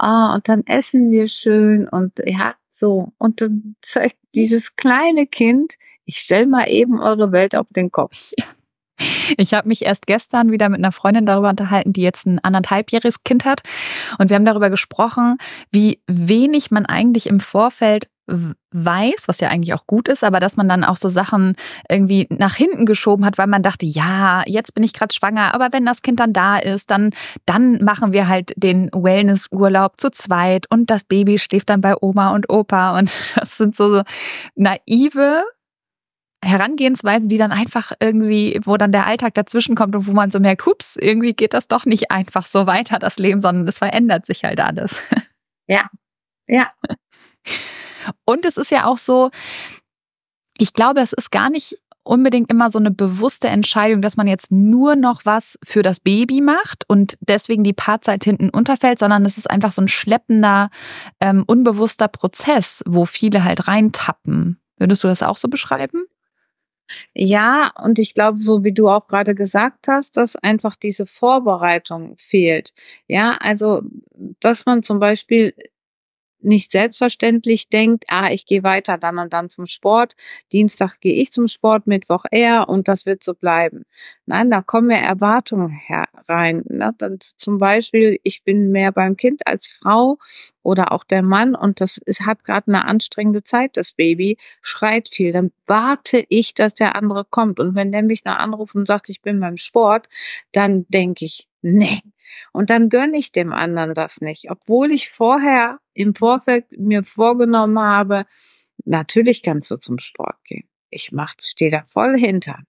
Oh, 0.02 0.34
und 0.36 0.48
dann 0.48 0.64
essen 0.66 1.12
wir 1.12 1.28
schön. 1.28 1.88
Und 1.88 2.14
ja, 2.26 2.56
so. 2.70 3.14
Und 3.18 3.42
dann 3.42 3.76
zeigt 3.82 4.18
dieses 4.36 4.76
kleine 4.76 5.28
Kind, 5.28 5.76
ich 6.06 6.18
stell 6.18 6.46
mal 6.46 6.70
eben 6.70 7.00
eure 7.00 7.32
Welt 7.32 7.56
auf 7.56 7.68
den 7.72 7.92
Kopf. 7.92 8.32
Ja. 8.38 8.46
Ich 9.38 9.54
habe 9.54 9.68
mich 9.68 9.86
erst 9.86 10.08
gestern 10.08 10.52
wieder 10.52 10.70
mit 10.70 10.80
einer 10.80 10.92
Freundin 10.92 11.26
darüber 11.26 11.50
unterhalten, 11.50 11.94
die 11.94 12.02
jetzt 12.02 12.26
ein 12.26 12.40
anderthalbjähriges 12.40 13.24
Kind 13.24 13.46
hat. 13.46 13.62
Und 14.18 14.30
wir 14.30 14.36
haben 14.36 14.46
darüber 14.46 14.70
gesprochen, 14.70 15.38
wie 15.72 16.02
wenig 16.08 16.72
man 16.72 16.86
eigentlich 16.86 17.28
im 17.28 17.40
Vorfeld 17.40 18.08
weiß, 18.72 19.28
was 19.28 19.40
ja 19.40 19.50
eigentlich 19.50 19.74
auch 19.74 19.88
gut 19.88 20.10
ist, 20.10 20.24
aber 20.24 20.40
dass 20.42 20.58
man 20.58 20.68
dann 20.68 20.84
auch 20.84 20.98
so 20.98 21.10
Sachen 21.10 21.56
irgendwie 21.90 22.28
nach 22.30 22.56
hinten 22.56 22.86
geschoben 22.86 23.26
hat, 23.26 23.38
weil 23.38 23.48
man 23.48 23.64
dachte, 23.64 23.86
ja, 23.86 24.44
jetzt 24.46 24.74
bin 24.74 24.84
ich 24.84 24.92
gerade 24.92 25.16
schwanger, 25.16 25.54
aber 25.54 25.70
wenn 25.72 25.86
das 25.86 26.02
Kind 26.02 26.20
dann 26.20 26.34
da 26.34 26.58
ist, 26.58 26.92
dann 26.92 27.12
dann 27.46 27.84
machen 27.84 28.12
wir 28.12 28.28
halt 28.28 28.54
den 28.58 28.90
Wellnessurlaub 28.94 29.94
zu 30.00 30.10
zweit 30.12 30.70
und 30.70 30.90
das 30.90 31.06
Baby 31.06 31.40
schläft 31.40 31.70
dann 31.70 31.80
bei 31.80 31.96
Oma 32.00 32.36
und 32.36 32.50
Opa 32.50 32.98
und 32.98 33.16
das 33.36 33.58
sind 33.58 33.76
so 33.76 34.04
naive 34.56 35.44
Herangehensweisen, 36.44 37.28
die 37.28 37.38
dann 37.38 37.52
einfach 37.52 37.94
irgendwie, 38.00 38.60
wo 38.64 38.78
dann 38.78 38.92
der 38.92 39.08
Alltag 39.08 39.34
dazwischen 39.34 39.76
kommt 39.76 39.96
und 39.96 40.08
wo 40.08 40.12
man 40.12 40.30
so 40.30 40.40
merkt, 40.40 40.66
hups, 40.66 40.96
irgendwie 40.96 41.34
geht 41.34 41.54
das 41.54 41.68
doch 41.68 41.86
nicht 41.86 42.12
einfach 42.12 42.46
so 42.46 42.68
weiter, 42.68 43.00
das 43.00 43.18
Leben, 43.18 43.40
sondern 43.40 43.68
es 43.68 43.80
verändert 43.80 44.26
sich 44.26 44.44
halt 44.44 44.60
alles. 44.60 45.02
Ja, 45.70 45.90
ja. 46.48 46.72
Und 48.24 48.46
es 48.46 48.56
ist 48.56 48.72
ja 48.72 48.86
auch 48.86 48.98
so, 48.98 49.32
ich 50.58 50.72
glaube, 50.72 51.02
es 51.02 51.12
ist 51.12 51.30
gar 51.30 51.50
nicht 51.50 51.78
unbedingt 52.08 52.50
immer 52.50 52.72
so 52.72 52.80
eine 52.80 52.92
bewusste 52.92 53.50
Entscheidung, 53.50 54.02
dass 54.02 54.18
man 54.18 54.28
jetzt 54.28 54.52
nur 54.52 54.96
noch 54.96 55.26
was 55.26 55.60
für 55.64 55.82
das 55.82 56.00
Baby 56.00 56.42
macht 56.42 56.86
und 56.88 57.18
deswegen 57.20 57.64
die 57.64 57.74
Paarzeit 57.74 58.24
hinten 58.24 58.50
unterfällt, 58.50 58.98
sondern 59.00 59.26
es 59.26 59.38
ist 59.38 59.50
einfach 59.52 59.74
so 59.74 59.82
ein 59.82 59.90
schleppender, 59.90 60.70
ähm, 61.20 61.44
unbewusster 61.46 62.08
Prozess, 62.08 62.82
wo 62.88 63.06
viele 63.06 63.44
halt 63.44 63.68
reintappen. 63.68 64.60
Würdest 64.78 65.04
du 65.04 65.08
das 65.08 65.22
auch 65.22 65.38
so 65.38 65.50
beschreiben? 65.50 66.06
Ja, 67.16 67.72
und 67.84 68.00
ich 68.00 68.14
glaube, 68.14 68.40
so 68.40 68.64
wie 68.64 68.72
du 68.74 68.90
auch 68.90 69.08
gerade 69.08 69.36
gesagt 69.36 69.88
hast, 69.88 70.18
dass 70.18 70.36
einfach 70.36 70.76
diese 70.76 71.06
Vorbereitung 71.06 72.16
fehlt. 72.18 72.74
Ja, 73.08 73.38
also, 73.42 73.82
dass 74.40 74.66
man 74.66 74.84
zum 74.84 75.00
Beispiel 75.00 75.54
nicht 76.40 76.72
selbstverständlich 76.72 77.70
denkt, 77.70 78.06
ah, 78.10 78.30
ich 78.32 78.46
gehe 78.46 78.64
weiter 78.64 78.98
dann 78.98 79.18
und 79.18 79.34
dann 79.34 79.50
zum 79.50 79.66
Sport, 79.66 80.16
Dienstag 80.54 81.00
gehe 81.00 81.16
ich 81.16 81.32
zum 81.32 81.48
Sport, 81.48 81.88
Mittwoch 81.88 82.26
er 82.32 82.70
und 82.70 82.88
das 82.88 83.06
wird 83.06 83.24
so 83.24 83.34
bleiben. 83.34 83.84
Nein, 84.26 84.50
da 84.52 84.62
kommen 84.62 84.92
ja 84.92 84.98
Erwartungen 84.98 85.70
herein. 85.70 86.64
Ne? 86.68 86.94
Dann 86.98 87.20
zum 87.38 87.58
Beispiel, 87.58 88.20
ich 88.24 88.44
bin 88.44 88.72
mehr 88.72 88.92
beim 88.92 89.18
Kind 89.18 89.46
als 89.46 89.70
Frau 89.70 90.18
oder 90.64 90.92
auch 90.92 91.04
der 91.04 91.22
Mann 91.22 91.56
und 91.56 91.82
das 91.82 92.00
es 92.06 92.22
hat 92.22 92.44
gerade 92.44 92.68
eine 92.68 92.86
anstrengende 92.86 93.44
Zeit, 93.44 93.78
das 93.78 93.94
Baby 93.94 94.38
schreit 94.62 95.10
viel, 95.10 95.32
dann 95.32 95.52
warte 95.66 96.26
ich, 96.30 96.54
dass 96.54 96.74
der 96.74 96.96
andere 96.96 97.26
kommt 97.26 97.60
und 97.60 97.76
wenn 97.76 97.92
der 97.92 98.04
mich 98.04 98.26
noch 98.26 98.38
anruft 98.38 98.76
und 98.76 98.86
sagt, 98.86 99.10
ich 99.10 99.22
bin 99.22 99.40
beim 99.40 99.58
Sport, 99.58 100.10
dann 100.52 100.86
denke 100.90 101.26
ich, 101.26 101.48
nee, 101.72 102.02
und 102.54 102.70
dann 102.70 102.90
gönne 102.90 103.18
ich 103.18 103.32
dem 103.32 103.54
anderen 103.54 103.94
das 103.94 104.22
nicht, 104.22 104.50
obwohl 104.50 104.92
ich 104.92 105.10
vorher 105.10 105.80
im 105.94 106.16
Vorfeld 106.16 106.66
mir 106.72 107.04
vorgenommen 107.04 107.80
habe, 107.80 108.26
natürlich 108.86 109.44
kannst 109.44 109.72
du 109.72 109.78
zum 109.78 110.00
Sport 110.00 110.44
gehen. 110.44 110.68
Ich 110.90 111.12
mach, 111.12 111.34
stehe 111.40 111.72
da 111.72 111.84
voll 111.86 112.18
hinter. 112.18 112.60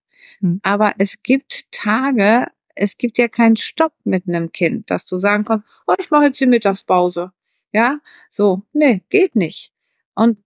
Mhm. 0.40 0.60
Aber 0.62 0.94
es 0.98 1.22
gibt 1.22 1.70
Tage, 1.72 2.46
es 2.74 2.96
gibt 2.96 3.18
ja 3.18 3.28
keinen 3.28 3.56
Stopp 3.56 3.92
mit 4.04 4.28
einem 4.28 4.52
Kind, 4.52 4.90
dass 4.90 5.06
du 5.06 5.16
sagen 5.16 5.44
kannst, 5.44 5.66
oh, 5.86 5.94
ich 5.98 6.10
mache 6.10 6.26
jetzt 6.26 6.40
die 6.40 6.46
Mittagspause. 6.46 7.32
Ja, 7.72 8.00
so, 8.30 8.62
nee, 8.72 9.02
geht 9.10 9.36
nicht. 9.36 9.72
Und 10.14 10.38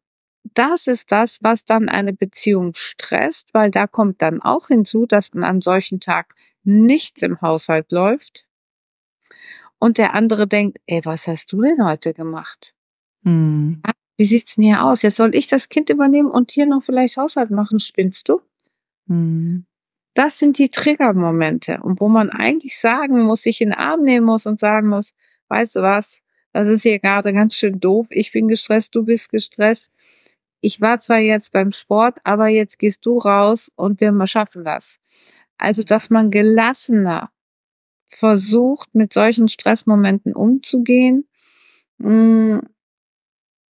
das 0.54 0.86
ist 0.86 1.12
das, 1.12 1.38
was 1.42 1.64
dann 1.64 1.88
eine 1.88 2.12
Beziehung 2.12 2.72
stresst, 2.74 3.54
weil 3.54 3.70
da 3.70 3.86
kommt 3.86 4.20
dann 4.20 4.42
auch 4.42 4.68
hinzu, 4.68 5.06
dass 5.06 5.32
an 5.32 5.44
einem 5.44 5.62
solchen 5.62 6.00
Tag 6.00 6.34
nichts 6.64 7.22
im 7.22 7.40
Haushalt 7.40 7.90
läuft 7.92 8.46
und 9.78 9.98
der 9.98 10.14
andere 10.14 10.46
denkt, 10.46 10.78
ey, 10.86 11.00
was 11.04 11.26
hast 11.26 11.52
du 11.52 11.62
denn 11.62 11.84
heute 11.84 12.14
gemacht? 12.14 12.74
Hm. 13.24 13.82
Wie 14.16 14.24
sieht's 14.24 14.54
denn 14.54 14.64
hier 14.64 14.84
aus? 14.84 15.02
Jetzt 15.02 15.16
soll 15.16 15.34
ich 15.34 15.48
das 15.48 15.68
Kind 15.68 15.90
übernehmen 15.90 16.30
und 16.30 16.52
hier 16.52 16.66
noch 16.66 16.82
vielleicht 16.82 17.16
Haushalt 17.16 17.50
machen. 17.50 17.80
Spinnst 17.80 18.28
du? 18.28 18.40
Hm. 19.08 19.66
Das 20.14 20.38
sind 20.38 20.58
die 20.58 20.68
Triggermomente 20.68 21.80
und 21.82 22.00
wo 22.00 22.08
man 22.08 22.30
eigentlich 22.30 22.78
sagen 22.78 23.22
muss, 23.22 23.42
sich 23.42 23.60
in 23.60 23.70
den 23.70 23.78
Arm 23.78 24.02
nehmen 24.02 24.26
muss 24.26 24.46
und 24.46 24.60
sagen 24.60 24.88
muss, 24.88 25.14
weißt 25.48 25.76
du 25.76 25.82
was, 25.82 26.20
das 26.52 26.68
ist 26.68 26.82
hier 26.82 26.98
gerade 26.98 27.32
ganz 27.32 27.54
schön 27.54 27.80
doof. 27.80 28.06
Ich 28.10 28.30
bin 28.30 28.46
gestresst, 28.46 28.94
du 28.94 29.04
bist 29.04 29.30
gestresst. 29.30 29.90
Ich 30.60 30.80
war 30.80 31.00
zwar 31.00 31.18
jetzt 31.18 31.52
beim 31.52 31.72
Sport, 31.72 32.18
aber 32.24 32.48
jetzt 32.48 32.78
gehst 32.78 33.04
du 33.06 33.18
raus 33.18 33.72
und 33.74 34.00
wir 34.00 34.26
schaffen 34.26 34.64
das. 34.64 35.00
Also, 35.58 35.82
dass 35.82 36.10
man 36.10 36.30
gelassener 36.30 37.30
versucht, 38.08 38.94
mit 38.94 39.12
solchen 39.12 39.48
Stressmomenten 39.48 40.34
umzugehen. 40.34 41.28
Mm, 41.98 42.58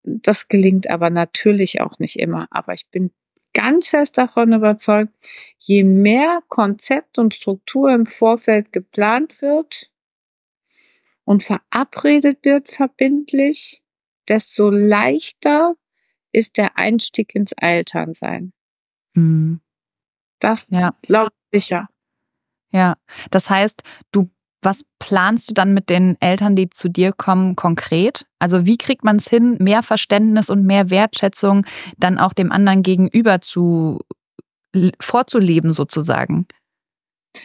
das 0.03 0.47
gelingt 0.47 0.89
aber 0.89 1.09
natürlich 1.09 1.81
auch 1.81 1.99
nicht 1.99 2.17
immer. 2.17 2.47
Aber 2.51 2.73
ich 2.73 2.87
bin 2.89 3.11
ganz 3.53 3.89
fest 3.89 4.17
davon 4.17 4.53
überzeugt, 4.53 5.13
je 5.57 5.83
mehr 5.83 6.41
Konzept 6.47 7.17
und 7.17 7.33
Struktur 7.33 7.91
im 7.91 8.05
Vorfeld 8.05 8.71
geplant 8.71 9.41
wird 9.41 9.91
und 11.25 11.43
verabredet 11.43 12.43
wird 12.43 12.71
verbindlich, 12.71 13.83
desto 14.27 14.69
leichter 14.69 15.75
ist 16.31 16.57
der 16.57 16.77
Einstieg 16.77 17.35
ins 17.35 17.51
Elternsein. 17.53 18.53
Mhm. 19.13 19.61
Das 20.39 20.67
ja. 20.69 20.95
glaube 21.01 21.31
ich 21.33 21.38
sicher. 21.51 21.87
Ja, 22.71 22.95
das 23.31 23.49
heißt, 23.49 23.83
du 24.11 24.29
was 24.61 24.83
planst 24.99 25.49
du 25.49 25.53
dann 25.53 25.73
mit 25.73 25.89
den 25.89 26.17
Eltern, 26.19 26.55
die 26.55 26.69
zu 26.69 26.89
dir 26.89 27.13
kommen, 27.13 27.55
konkret? 27.55 28.25
Also 28.39 28.65
wie 28.65 28.77
kriegt 28.77 29.03
man 29.03 29.17
es 29.17 29.29
hin, 29.29 29.57
mehr 29.59 29.83
Verständnis 29.83 30.49
und 30.49 30.65
mehr 30.65 30.89
Wertschätzung 30.89 31.65
dann 31.97 32.17
auch 32.17 32.33
dem 32.33 32.51
anderen 32.51 32.83
gegenüber 32.83 33.41
zu 33.41 33.99
vorzuleben 34.99 35.73
sozusagen? 35.73 36.45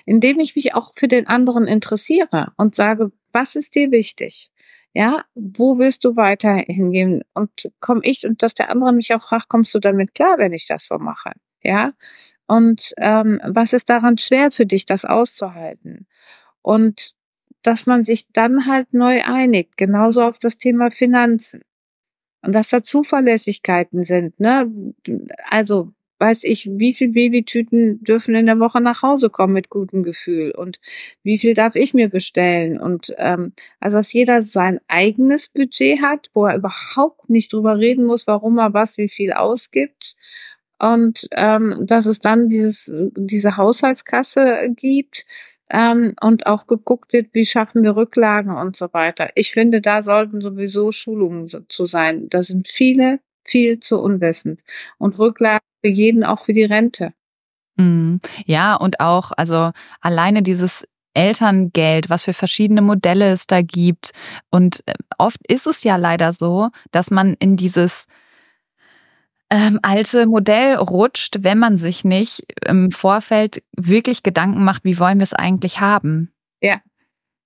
Indem 0.07 0.41
ich 0.41 0.57
mich 0.57 0.75
auch 0.75 0.93
für 0.95 1.09
den 1.09 1.27
anderen 1.27 1.67
interessiere 1.67 2.53
und 2.57 2.75
sage, 2.75 3.13
was 3.33 3.55
ist 3.55 3.75
dir 3.75 3.91
wichtig? 3.91 4.51
Ja, 4.93 5.25
wo 5.35 5.79
willst 5.79 6.05
du 6.05 6.17
weiter 6.17 6.55
hingehen? 6.55 7.23
Und 7.35 7.71
komme 7.81 8.01
ich 8.05 8.27
und 8.27 8.43
dass 8.43 8.55
der 8.55 8.71
andere 8.71 8.93
mich 8.93 9.13
auch 9.15 9.23
fragt, 9.23 9.49
kommst 9.49 9.75
du 9.75 9.81
damit 9.81 10.15
klar, 10.15 10.39
wenn 10.39 10.53
ich 10.53 10.67
das 10.67 10.87
so 10.87 10.99
mache? 10.99 11.33
Ja, 11.63 11.93
und 12.47 12.93
ähm, 12.99 13.41
was 13.45 13.73
ist 13.73 13.89
daran 13.89 14.19
schwer 14.19 14.51
für 14.51 14.67
dich, 14.67 14.87
das 14.87 15.05
auszuhalten? 15.05 16.07
Und 16.63 17.15
dass 17.63 17.87
man 17.87 18.05
sich 18.05 18.31
dann 18.33 18.67
halt 18.67 18.93
neu 18.93 19.23
einigt, 19.25 19.77
genauso 19.77 20.21
auf 20.21 20.39
das 20.39 20.59
Thema 20.59 20.91
Finanzen. 20.91 21.63
Und 22.43 22.53
dass 22.53 22.69
da 22.69 22.83
Zuverlässigkeiten 22.83 24.05
sind, 24.05 24.39
ne? 24.39 24.71
Also 25.49 25.95
weiß 26.19 26.45
ich, 26.45 26.69
wie 26.71 26.95
viel 26.95 27.09
Babytüten 27.09 28.03
dürfen 28.05 28.35
in 28.35 28.47
der 28.47 28.61
Woche 28.61 28.81
nach 28.81 29.03
Hause 29.03 29.31
kommen 29.31 29.53
mit 29.53 29.69
gutem 29.69 30.03
Gefühl 30.03 30.53
und 30.53 30.81
wie 31.23 31.39
viel 31.39 31.55
darf 31.55 31.75
ich 31.75 31.93
mir 31.93 32.09
bestellen 32.09 32.81
und 32.81 33.15
ähm, 33.19 33.53
also 33.81 33.97
dass 33.97 34.13
jeder 34.13 34.43
sein 34.43 34.81
eigenes 34.87 35.49
Budget 35.49 36.01
hat, 36.03 36.31
wo 36.33 36.47
er 36.47 36.57
überhaupt 36.57 37.29
nicht 37.29 37.53
drüber 37.53 37.79
reden 37.79 38.05
muss, 38.05 38.27
warum 38.27 38.59
er 38.59 38.73
was 38.73 38.97
wie 38.97 39.09
viel 39.09 39.33
ausgibt 39.33 40.17
und 40.79 41.29
ähm, 41.33 41.77
dass 41.81 42.07
es 42.07 42.21
dann 42.21 42.49
dieses, 42.49 42.93
diese 43.17 43.57
Haushaltskasse 43.57 44.71
gibt 44.77 45.25
ähm, 45.71 46.15
und 46.21 46.47
auch 46.47 46.67
geguckt 46.67 47.13
wird, 47.13 47.29
wie 47.33 47.47
schaffen 47.47 47.83
wir 47.83 47.97
Rücklagen 47.97 48.57
und 48.57 48.77
so 48.77 48.93
weiter. 48.93 49.31
Ich 49.35 49.53
finde, 49.53 49.81
da 49.81 50.03
sollten 50.03 50.41
sowieso 50.41 50.93
Schulungen 50.93 51.49
so, 51.49 51.61
zu 51.69 51.87
sein. 51.87 52.29
Da 52.29 52.43
sind 52.43 52.69
viele 52.69 53.21
viel 53.47 53.81
zu 53.81 54.01
unwissend 54.01 54.61
und 54.99 55.19
Rücklagen 55.19 55.67
für 55.83 55.91
jeden, 55.91 56.25
auch 56.25 56.39
für 56.39 56.53
die 56.53 56.65
Rente. 56.65 57.13
Mhm. 57.77 58.21
Ja, 58.47 58.75
und 58.75 59.01
auch, 59.01 59.33
also 59.37 59.71
alleine 60.01 60.43
dieses 60.43 60.87
Elterngeld, 61.15 62.11
was 62.11 62.25
für 62.25 62.33
verschiedene 62.33 62.83
Modelle 62.83 63.31
es 63.31 63.47
da 63.47 63.63
gibt. 63.63 64.13
Und 64.51 64.83
äh, 64.87 64.95
oft 65.19 65.39
ist 65.47 65.67
es 65.67 65.85
ja 65.85 65.97
leider 65.97 66.33
so, 66.33 66.71
dass 66.91 67.11
man 67.11 67.35
in 67.39 67.57
dieses 67.57 68.07
ähm, 69.51 69.79
alte 69.83 70.27
Modell 70.27 70.77
rutscht, 70.77 71.39
wenn 71.41 71.59
man 71.59 71.79
sich 71.79 72.05
nicht 72.05 72.45
im 72.67 72.91
Vorfeld 72.91 73.63
wirklich 73.77 74.23
Gedanken 74.23 74.65
macht, 74.65 74.85
wie 74.85 74.99
wollen 74.99 75.19
wir 75.19 75.25
es 75.25 75.35
eigentlich 75.35 75.81
haben. 75.81 76.33
Ja. 76.61 76.81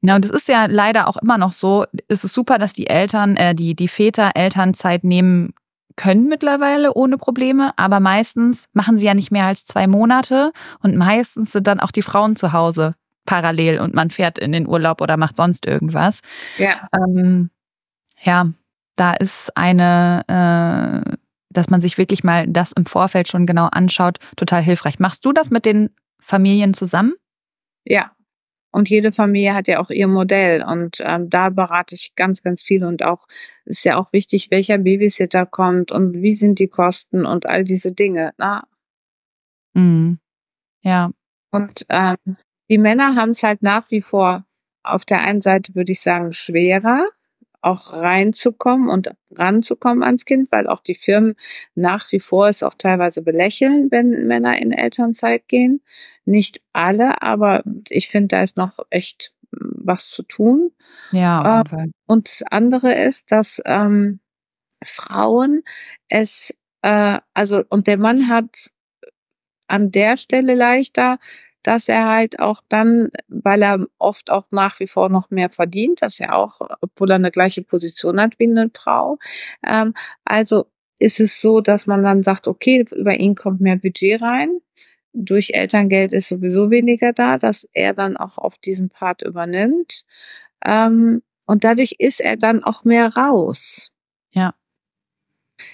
Na, 0.00 0.16
und 0.16 0.24
es 0.24 0.30
ist 0.30 0.48
ja 0.48 0.66
leider 0.66 1.08
auch 1.08 1.16
immer 1.16 1.38
noch 1.38 1.52
so, 1.52 1.84
es 2.06 2.22
ist 2.22 2.32
super, 2.32 2.58
dass 2.58 2.72
die 2.72 2.86
Eltern, 2.86 3.36
äh, 3.36 3.54
die, 3.54 3.74
die 3.74 3.88
Väter 3.88 4.30
Elternzeit 4.34 5.02
nehmen 5.02 5.54
können 5.96 6.28
mittlerweile 6.28 6.94
ohne 6.94 7.18
Probleme, 7.18 7.72
aber 7.76 7.98
meistens 7.98 8.68
machen 8.72 8.96
sie 8.96 9.06
ja 9.06 9.14
nicht 9.14 9.32
mehr 9.32 9.46
als 9.46 9.66
zwei 9.66 9.88
Monate 9.88 10.52
und 10.80 10.96
meistens 10.96 11.50
sind 11.50 11.66
dann 11.66 11.80
auch 11.80 11.90
die 11.90 12.02
Frauen 12.02 12.36
zu 12.36 12.52
Hause 12.52 12.94
parallel 13.26 13.80
und 13.80 13.94
man 13.94 14.10
fährt 14.10 14.38
in 14.38 14.52
den 14.52 14.66
Urlaub 14.66 15.00
oder 15.00 15.16
macht 15.16 15.36
sonst 15.36 15.66
irgendwas. 15.66 16.20
Ja. 16.56 16.88
Ähm, 16.94 17.50
ja, 18.22 18.46
da 18.96 19.12
ist 19.12 19.56
eine, 19.56 20.22
äh, 20.28 21.16
dass 21.58 21.70
man 21.70 21.80
sich 21.80 21.98
wirklich 21.98 22.24
mal 22.24 22.46
das 22.46 22.72
im 22.72 22.86
Vorfeld 22.86 23.28
schon 23.28 23.46
genau 23.46 23.66
anschaut, 23.66 24.18
total 24.36 24.62
hilfreich. 24.62 24.98
Machst 24.98 25.24
du 25.24 25.32
das 25.32 25.50
mit 25.50 25.66
den 25.66 25.90
Familien 26.20 26.72
zusammen? 26.72 27.14
Ja, 27.84 28.12
und 28.70 28.88
jede 28.88 29.12
Familie 29.12 29.54
hat 29.54 29.66
ja 29.66 29.80
auch 29.80 29.90
ihr 29.90 30.08
Modell 30.08 30.62
und 30.62 30.98
ähm, 31.00 31.30
da 31.30 31.48
berate 31.48 31.94
ich 31.94 32.14
ganz, 32.14 32.42
ganz 32.42 32.62
viel 32.62 32.84
und 32.84 33.04
auch 33.04 33.26
ist 33.64 33.84
ja 33.84 33.96
auch 33.96 34.12
wichtig, 34.12 34.50
welcher 34.50 34.78
Babysitter 34.78 35.46
kommt 35.46 35.90
und 35.90 36.22
wie 36.22 36.34
sind 36.34 36.58
die 36.58 36.68
Kosten 36.68 37.26
und 37.26 37.46
all 37.46 37.64
diese 37.64 37.92
Dinge. 37.92 38.32
Ne? 38.38 38.62
Mhm. 39.74 40.18
Ja. 40.82 41.10
Und 41.50 41.86
ähm, 41.88 42.36
die 42.70 42.78
Männer 42.78 43.16
haben 43.16 43.30
es 43.30 43.42
halt 43.42 43.62
nach 43.62 43.90
wie 43.90 44.02
vor 44.02 44.44
auf 44.82 45.04
der 45.04 45.22
einen 45.22 45.40
Seite 45.40 45.74
würde 45.74 45.92
ich 45.92 46.00
sagen 46.00 46.32
schwerer, 46.32 47.06
auch 47.60 47.92
reinzukommen 47.92 48.88
und 48.88 49.10
ranzukommen 49.30 50.02
ans 50.02 50.24
Kind, 50.24 50.52
weil 50.52 50.66
auch 50.66 50.80
die 50.80 50.94
Firmen 50.94 51.34
nach 51.74 52.10
wie 52.12 52.20
vor 52.20 52.48
es 52.48 52.62
auch 52.62 52.74
teilweise 52.74 53.22
belächeln, 53.22 53.90
wenn 53.90 54.26
Männer 54.26 54.60
in 54.60 54.72
Elternzeit 54.72 55.48
gehen. 55.48 55.82
Nicht 56.24 56.62
alle, 56.72 57.22
aber 57.22 57.62
ich 57.88 58.08
finde, 58.08 58.28
da 58.28 58.42
ist 58.42 58.56
noch 58.56 58.78
echt 58.90 59.32
was 59.50 60.10
zu 60.10 60.22
tun. 60.22 60.70
Ja. 61.12 61.62
Äh, 61.62 61.88
und 62.06 62.28
das 62.28 62.42
andere 62.42 62.92
ist, 62.92 63.32
dass 63.32 63.62
ähm, 63.64 64.20
Frauen 64.84 65.62
es, 66.08 66.54
äh, 66.82 67.18
also 67.34 67.62
und 67.68 67.86
der 67.86 67.98
Mann 67.98 68.28
hat 68.28 68.70
an 69.68 69.90
der 69.90 70.16
Stelle 70.16 70.54
leichter, 70.54 71.18
dass 71.62 71.88
er 71.88 72.08
halt 72.08 72.40
auch 72.40 72.62
dann, 72.68 73.10
weil 73.28 73.62
er 73.62 73.86
oft 73.98 74.30
auch 74.30 74.46
nach 74.50 74.80
wie 74.80 74.86
vor 74.86 75.08
noch 75.08 75.30
mehr 75.30 75.50
verdient, 75.50 76.02
dass 76.02 76.20
er 76.20 76.36
auch, 76.36 76.60
obwohl 76.80 77.10
er 77.10 77.16
eine 77.16 77.30
gleiche 77.30 77.62
Position 77.62 78.20
hat 78.20 78.38
wie 78.38 78.48
eine 78.48 78.70
Frau. 78.74 79.18
Ähm, 79.66 79.94
also 80.24 80.66
ist 80.98 81.20
es 81.20 81.40
so, 81.40 81.60
dass 81.60 81.86
man 81.86 82.02
dann 82.02 82.22
sagt, 82.22 82.48
okay, 82.48 82.84
über 82.94 83.18
ihn 83.18 83.34
kommt 83.34 83.60
mehr 83.60 83.76
Budget 83.76 84.20
rein. 84.20 84.60
Durch 85.12 85.50
Elterngeld 85.54 86.12
ist 86.12 86.28
sowieso 86.28 86.70
weniger 86.70 87.12
da, 87.12 87.38
dass 87.38 87.68
er 87.72 87.94
dann 87.94 88.16
auch 88.16 88.38
auf 88.38 88.58
diesen 88.58 88.88
Part 88.88 89.22
übernimmt. 89.22 90.04
Ähm, 90.64 91.22
und 91.46 91.64
dadurch 91.64 91.96
ist 91.98 92.20
er 92.20 92.36
dann 92.36 92.62
auch 92.62 92.84
mehr 92.84 93.08
raus. 93.14 93.90
Ja. 94.32 94.54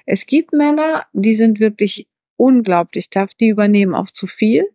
Es 0.06 0.26
gibt 0.26 0.52
Männer, 0.52 1.06
die 1.12 1.34
sind 1.34 1.60
wirklich 1.60 2.08
unglaublich 2.36 3.10
tough, 3.10 3.34
die 3.34 3.48
übernehmen 3.48 3.94
auch 3.94 4.10
zu 4.10 4.26
viel. 4.26 4.68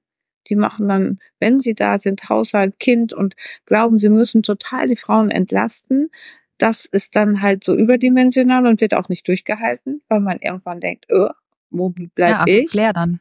Die 0.47 0.55
machen 0.55 0.87
dann, 0.87 1.19
wenn 1.39 1.59
sie 1.59 1.75
da 1.75 1.97
sind, 1.97 2.29
Haushalt, 2.29 2.79
Kind 2.79 3.13
und 3.13 3.35
glauben, 3.65 3.99
sie 3.99 4.09
müssen 4.09 4.43
total 4.43 4.87
die 4.87 4.95
Frauen 4.95 5.29
entlasten. 5.31 6.09
Das 6.57 6.85
ist 6.85 7.15
dann 7.15 7.41
halt 7.41 7.63
so 7.63 7.75
überdimensional 7.75 8.65
und 8.65 8.81
wird 8.81 8.93
auch 8.93 9.09
nicht 9.09 9.27
durchgehalten, 9.27 10.01
weil 10.07 10.19
man 10.19 10.39
irgendwann 10.39 10.79
denkt, 10.79 11.05
oh, 11.11 11.29
wo 11.69 11.89
bleib 11.89 12.47
ja, 12.47 12.47
ich? 12.47 12.73
Leer 12.73 12.93
dann. 12.93 13.19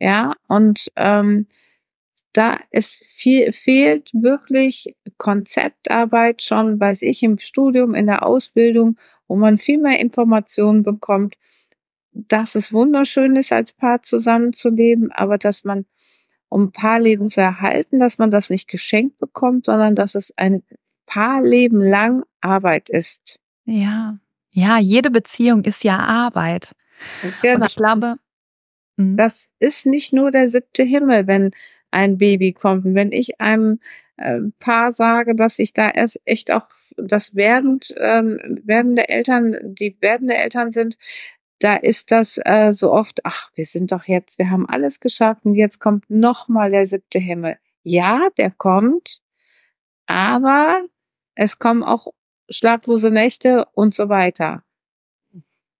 Ja, 0.00 0.32
und 0.48 0.88
ähm, 0.96 1.46
da 2.34 2.58
es 2.70 3.00
viel, 3.06 3.52
fehlt 3.52 4.10
wirklich 4.12 4.94
Konzeptarbeit 5.18 6.42
schon, 6.42 6.80
weiß 6.80 7.02
ich, 7.02 7.22
im 7.22 7.38
Studium, 7.38 7.94
in 7.94 8.06
der 8.06 8.26
Ausbildung, 8.26 8.98
wo 9.28 9.36
man 9.36 9.56
viel 9.56 9.78
mehr 9.78 10.00
Informationen 10.00 10.82
bekommt, 10.82 11.36
dass 12.12 12.54
es 12.54 12.72
wunderschön 12.72 13.36
ist, 13.36 13.52
als 13.52 13.72
Paar 13.72 14.02
zusammenzuleben, 14.02 15.12
aber 15.12 15.38
dass 15.38 15.64
man 15.64 15.86
um 16.54 16.70
Paarleben 16.70 17.30
zu 17.30 17.40
erhalten, 17.40 17.98
dass 17.98 18.18
man 18.18 18.30
das 18.30 18.48
nicht 18.48 18.68
geschenkt 18.68 19.18
bekommt, 19.18 19.66
sondern 19.66 19.96
dass 19.96 20.14
es 20.14 20.32
ein 20.36 20.62
Paarleben 21.04 21.80
lang 21.80 22.22
Arbeit 22.40 22.90
ist. 22.90 23.40
Ja, 23.64 24.18
ja, 24.52 24.78
jede 24.78 25.10
Beziehung 25.10 25.64
ist 25.64 25.82
ja 25.82 25.98
Arbeit. 25.98 26.76
Genau. 27.42 27.56
Und 27.56 27.66
ich 27.66 27.74
glaube, 27.74 28.18
mh. 28.96 29.16
das 29.16 29.48
ist 29.58 29.84
nicht 29.84 30.12
nur 30.12 30.30
der 30.30 30.48
siebte 30.48 30.84
Himmel, 30.84 31.26
wenn 31.26 31.50
ein 31.90 32.18
Baby 32.18 32.52
kommt. 32.52 32.84
Und 32.84 32.94
wenn 32.94 33.10
ich 33.10 33.40
einem 33.40 33.80
äh, 34.16 34.38
Paar 34.60 34.92
sage, 34.92 35.34
dass 35.34 35.58
ich 35.58 35.72
da 35.72 35.90
erst 35.90 36.20
echt 36.24 36.52
auch 36.52 36.68
das 36.96 37.34
während 37.34 37.92
ähm, 37.98 38.38
werdende 38.64 39.08
Eltern, 39.08 39.56
die 39.74 39.96
werdende 40.00 40.36
Eltern 40.36 40.70
sind, 40.70 40.98
da 41.58 41.76
ist 41.76 42.10
das 42.10 42.38
äh, 42.44 42.72
so 42.72 42.92
oft, 42.92 43.24
ach, 43.24 43.50
wir 43.54 43.64
sind 43.64 43.92
doch 43.92 44.04
jetzt, 44.04 44.38
wir 44.38 44.50
haben 44.50 44.68
alles 44.68 45.00
geschafft 45.00 45.44
und 45.44 45.54
jetzt 45.54 45.78
kommt 45.78 46.08
nochmal 46.10 46.70
der 46.70 46.86
siebte 46.86 47.18
Himmel. 47.18 47.58
Ja, 47.82 48.28
der 48.36 48.50
kommt, 48.50 49.20
aber 50.06 50.84
es 51.34 51.58
kommen 51.58 51.82
auch 51.82 52.08
schlaflose 52.48 53.10
Nächte 53.10 53.66
und 53.72 53.94
so 53.94 54.08
weiter. 54.08 54.62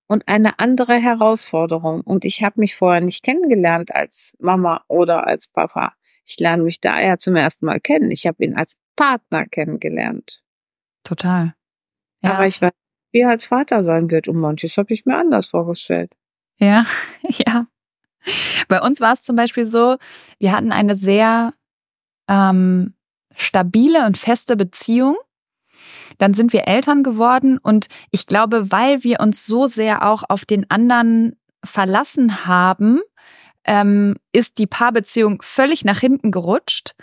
Und 0.07 0.29
eine 0.29 0.59
andere 0.59 0.95
Herausforderung. 0.95 2.03
Und 2.03 2.25
ich 2.25 2.43
habe 2.43 2.61
mich 2.61 2.77
vorher 2.77 3.01
nicht 3.01 3.25
kennengelernt 3.25 3.95
als 3.95 4.37
Mama 4.39 4.85
oder 4.89 5.27
als 5.27 5.49
Papa. 5.49 5.95
Ich 6.27 6.39
lerne 6.39 6.63
mich 6.63 6.81
da 6.81 7.01
ja 7.01 7.19
zum 7.19 7.37
ersten 7.37 7.67
Mal 7.67 7.81
kennen. 7.81 8.11
Ich 8.11 8.27
habe 8.27 8.45
ihn 8.45 8.55
als 8.55 8.79
Partner 8.97 9.47
kennengelernt. 9.47 10.43
Total. 11.05 11.55
Ja. 12.23 12.35
Aber 12.35 12.47
ich 12.47 12.61
weiß 12.61 12.73
wie 13.15 13.21
er 13.21 13.31
als 13.31 13.47
Vater 13.47 13.85
sein 13.85 14.11
wird. 14.11 14.29
Und 14.29 14.37
manches 14.37 14.77
habe 14.77 14.93
ich 14.93 15.07
mir 15.07 15.17
anders 15.17 15.47
vorgestellt. 15.47 16.13
Ja, 16.59 16.85
ja. 17.29 17.67
Bei 18.69 18.83
uns 18.83 19.01
war 19.01 19.13
es 19.13 19.23
zum 19.23 19.37
Beispiel 19.37 19.65
so, 19.65 19.97
wir 20.39 20.53
hatten 20.53 20.73
eine 20.73 20.95
sehr 20.95 21.55
ähm, 22.29 22.95
stabile 23.35 24.05
und 24.07 24.19
feste 24.19 24.57
Beziehung. 24.57 25.17
Dann 26.19 26.35
sind 26.35 26.53
wir 26.53 26.67
Eltern 26.67 27.03
geworden 27.03 27.59
und 27.59 27.87
ich 28.11 28.27
glaube, 28.27 28.71
weil 28.71 29.05
wir 29.05 29.21
uns 29.21 29.47
so 29.47 29.67
sehr 29.67 30.07
auch 30.07 30.23
auf 30.29 30.45
den 30.45 30.71
anderen 30.71 31.37
verlassen 31.65 32.47
haben, 32.47 33.01
ähm, 33.65 34.17
ist 34.33 34.59
die 34.59 34.67
Paarbeziehung 34.67 35.43
völlig 35.43 35.85
nach 35.85 35.99
hinten 35.99 36.31
gerutscht. 36.31 36.95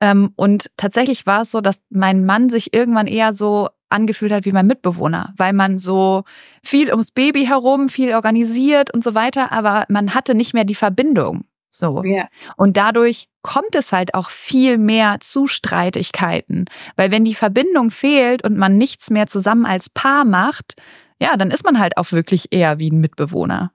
Ähm, 0.00 0.32
und 0.36 0.70
tatsächlich 0.76 1.26
war 1.26 1.42
es 1.42 1.50
so, 1.50 1.60
dass 1.60 1.80
mein 1.88 2.26
Mann 2.26 2.50
sich 2.50 2.74
irgendwann 2.74 3.06
eher 3.06 3.32
so 3.32 3.68
angefühlt 3.88 4.32
hat 4.32 4.44
wie 4.44 4.52
mein 4.52 4.66
Mitbewohner, 4.66 5.32
weil 5.36 5.52
man 5.52 5.78
so 5.78 6.24
viel 6.62 6.90
ums 6.90 7.10
Baby 7.10 7.46
herum, 7.46 7.88
viel 7.88 8.14
organisiert 8.14 8.92
und 8.92 9.04
so 9.04 9.14
weiter, 9.14 9.52
aber 9.52 9.84
man 9.88 10.14
hatte 10.14 10.34
nicht 10.34 10.54
mehr 10.54 10.64
die 10.64 10.74
Verbindung. 10.74 11.44
So. 11.70 12.02
Ja. 12.04 12.28
Und 12.56 12.76
dadurch 12.76 13.28
kommt 13.42 13.74
es 13.74 13.92
halt 13.92 14.14
auch 14.14 14.30
viel 14.30 14.78
mehr 14.78 15.18
zu 15.20 15.46
Streitigkeiten, 15.46 16.64
weil 16.96 17.10
wenn 17.10 17.24
die 17.24 17.34
Verbindung 17.34 17.90
fehlt 17.90 18.44
und 18.44 18.56
man 18.56 18.78
nichts 18.78 19.10
mehr 19.10 19.26
zusammen 19.26 19.66
als 19.66 19.90
Paar 19.90 20.24
macht, 20.24 20.76
ja, 21.20 21.36
dann 21.36 21.50
ist 21.50 21.64
man 21.64 21.78
halt 21.78 21.96
auch 21.98 22.12
wirklich 22.12 22.48
eher 22.50 22.78
wie 22.78 22.90
ein 22.90 23.00
Mitbewohner. 23.00 23.72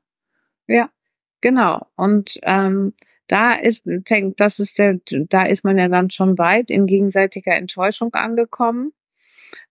Ja, 0.67 0.89
genau. 1.41 1.87
Und 1.95 2.39
ähm, 2.43 2.93
da 3.27 3.53
ist 3.53 3.83
fängt, 4.05 4.39
das 4.39 4.59
ist 4.59 4.77
der, 4.77 4.99
da 5.29 5.43
ist 5.43 5.63
man 5.63 5.77
ja 5.77 5.87
dann 5.87 6.09
schon 6.09 6.37
weit 6.37 6.69
in 6.69 6.87
gegenseitiger 6.87 7.55
Enttäuschung 7.55 8.13
angekommen 8.13 8.93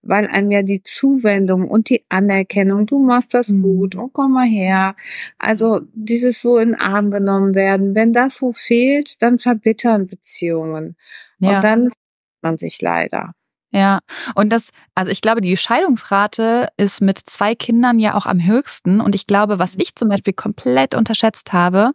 weil 0.03 0.27
einem 0.27 0.51
ja 0.51 0.63
die 0.63 0.83
Zuwendung 0.83 1.69
und 1.69 1.89
die 1.89 2.05
Anerkennung, 2.09 2.87
du 2.87 2.99
machst 2.99 3.35
das 3.35 3.49
mhm. 3.49 3.63
gut 3.63 3.95
und 3.97 4.13
komm 4.13 4.33
mal 4.33 4.47
her. 4.47 4.95
Also 5.39 5.81
dieses 5.93 6.43
so 6.43 6.59
in 6.59 6.75
Arm 6.75 7.11
genommen 7.11 7.55
werden, 7.55 7.95
wenn 7.95 8.13
das 8.13 8.39
so 8.39 8.53
fehlt, 8.53 9.23
dann 9.23 9.39
verbittern 9.39 10.07
Beziehungen. 10.07 10.97
Ja. 11.39 11.57
Und 11.57 11.65
dann 11.65 11.91
man 12.43 12.59
sich 12.59 12.81
leider. 12.81 13.35
Ja, 13.73 14.01
und 14.35 14.51
das, 14.51 14.71
also 14.95 15.13
ich 15.13 15.21
glaube, 15.21 15.41
die 15.41 15.57
Scheidungsrate 15.57 16.69
ist 16.77 17.01
mit 17.01 17.19
zwei 17.19 17.55
Kindern 17.55 18.01
ja 18.01 18.15
auch 18.15 18.27
am 18.27 18.45
höchsten. 18.45 19.01
Und 19.01 19.15
ich 19.15 19.27
glaube, 19.27 19.59
was 19.59 19.77
ich 19.77 19.95
zum 19.95 20.09
Beispiel 20.09 20.33
komplett 20.33 20.95
unterschätzt 20.97 21.53
habe, 21.53 21.93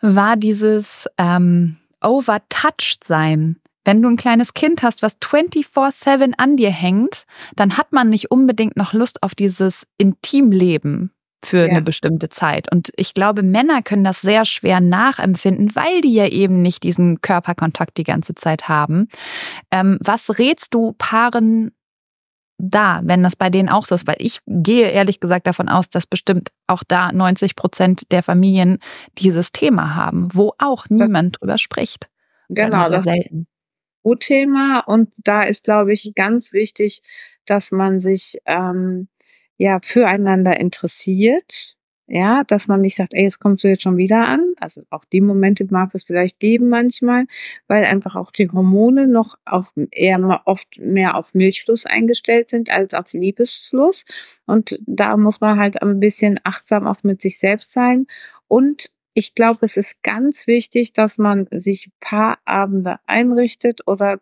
war 0.00 0.36
dieses 0.36 1.08
ähm, 1.18 1.76
Overtouched 2.02 3.02
sein. 3.02 3.56
Wenn 3.88 4.02
du 4.02 4.10
ein 4.10 4.18
kleines 4.18 4.52
Kind 4.52 4.82
hast, 4.82 5.00
was 5.00 5.16
24/7 5.18 6.34
an 6.36 6.58
dir 6.58 6.70
hängt, 6.70 7.24
dann 7.56 7.78
hat 7.78 7.90
man 7.90 8.10
nicht 8.10 8.30
unbedingt 8.30 8.76
noch 8.76 8.92
Lust 8.92 9.22
auf 9.22 9.34
dieses 9.34 9.86
Intimleben, 9.96 11.10
für 11.42 11.64
ja. 11.64 11.70
eine 11.70 11.80
bestimmte 11.80 12.28
Zeit. 12.28 12.70
Und 12.70 12.90
ich 12.96 13.14
glaube, 13.14 13.42
Männer 13.42 13.80
können 13.80 14.04
das 14.04 14.20
sehr 14.20 14.44
schwer 14.44 14.80
nachempfinden, 14.80 15.74
weil 15.74 16.02
die 16.02 16.12
ja 16.12 16.26
eben 16.26 16.60
nicht 16.60 16.82
diesen 16.82 17.22
Körperkontakt 17.22 17.96
die 17.96 18.04
ganze 18.04 18.34
Zeit 18.34 18.68
haben. 18.68 19.08
Ähm, 19.70 19.96
was 20.02 20.38
rätst 20.38 20.74
du 20.74 20.92
Paaren 20.98 21.70
da, 22.58 23.00
wenn 23.04 23.22
das 23.22 23.36
bei 23.36 23.48
denen 23.48 23.70
auch 23.70 23.86
so 23.86 23.94
ist? 23.94 24.06
Weil 24.06 24.16
ich 24.18 24.40
gehe 24.46 24.90
ehrlich 24.90 25.18
gesagt 25.18 25.46
davon 25.46 25.70
aus, 25.70 25.88
dass 25.88 26.06
bestimmt 26.06 26.50
auch 26.66 26.82
da 26.86 27.10
90 27.10 27.56
Prozent 27.56 28.12
der 28.12 28.22
Familien 28.22 28.80
dieses 29.16 29.50
Thema 29.50 29.94
haben, 29.94 30.28
wo 30.34 30.52
auch 30.58 30.90
niemand 30.90 31.36
das, 31.36 31.40
drüber 31.40 31.56
spricht. 31.56 32.10
Genau, 32.50 32.90
das 32.90 33.04
selten. 33.04 33.46
Thema 34.20 34.80
und 34.80 35.10
da 35.18 35.42
ist, 35.42 35.64
glaube 35.64 35.92
ich, 35.92 36.12
ganz 36.14 36.52
wichtig, 36.52 37.02
dass 37.44 37.72
man 37.72 38.00
sich 38.00 38.38
ähm, 38.46 39.08
ja 39.56 39.80
füreinander 39.82 40.58
interessiert 40.60 41.76
ja, 42.10 42.42
dass 42.42 42.68
man 42.68 42.80
nicht 42.80 42.96
sagt, 42.96 43.12
ey, 43.12 43.24
jetzt 43.24 43.38
kommst 43.38 43.64
du 43.64 43.68
jetzt 43.68 43.82
schon 43.82 43.98
wieder 43.98 44.26
an. 44.26 44.54
Also 44.58 44.82
auch 44.88 45.04
die 45.04 45.20
Momente 45.20 45.66
mag 45.70 45.90
es 45.92 46.04
vielleicht 46.04 46.40
geben 46.40 46.70
manchmal, 46.70 47.26
weil 47.66 47.84
einfach 47.84 48.16
auch 48.16 48.30
die 48.30 48.50
Hormone 48.50 49.06
noch 49.06 49.36
auf 49.44 49.74
eher 49.90 50.18
mal 50.18 50.40
oft 50.46 50.78
mehr 50.78 51.16
auf 51.16 51.34
Milchfluss 51.34 51.84
eingestellt 51.84 52.48
sind 52.48 52.70
als 52.72 52.94
auf 52.94 53.12
Liebesfluss. 53.12 54.06
Und 54.46 54.80
da 54.86 55.18
muss 55.18 55.42
man 55.42 55.58
halt 55.58 55.82
ein 55.82 56.00
bisschen 56.00 56.40
achtsam 56.44 56.86
auch 56.86 57.02
mit 57.02 57.20
sich 57.20 57.38
selbst 57.38 57.72
sein 57.72 58.06
und 58.48 58.90
ich 59.18 59.34
glaube, 59.34 59.58
es 59.62 59.76
ist 59.76 60.04
ganz 60.04 60.46
wichtig, 60.46 60.92
dass 60.92 61.18
man 61.18 61.48
sich 61.50 61.90
Paarabende 61.98 63.00
einrichtet 63.04 63.80
oder 63.88 64.20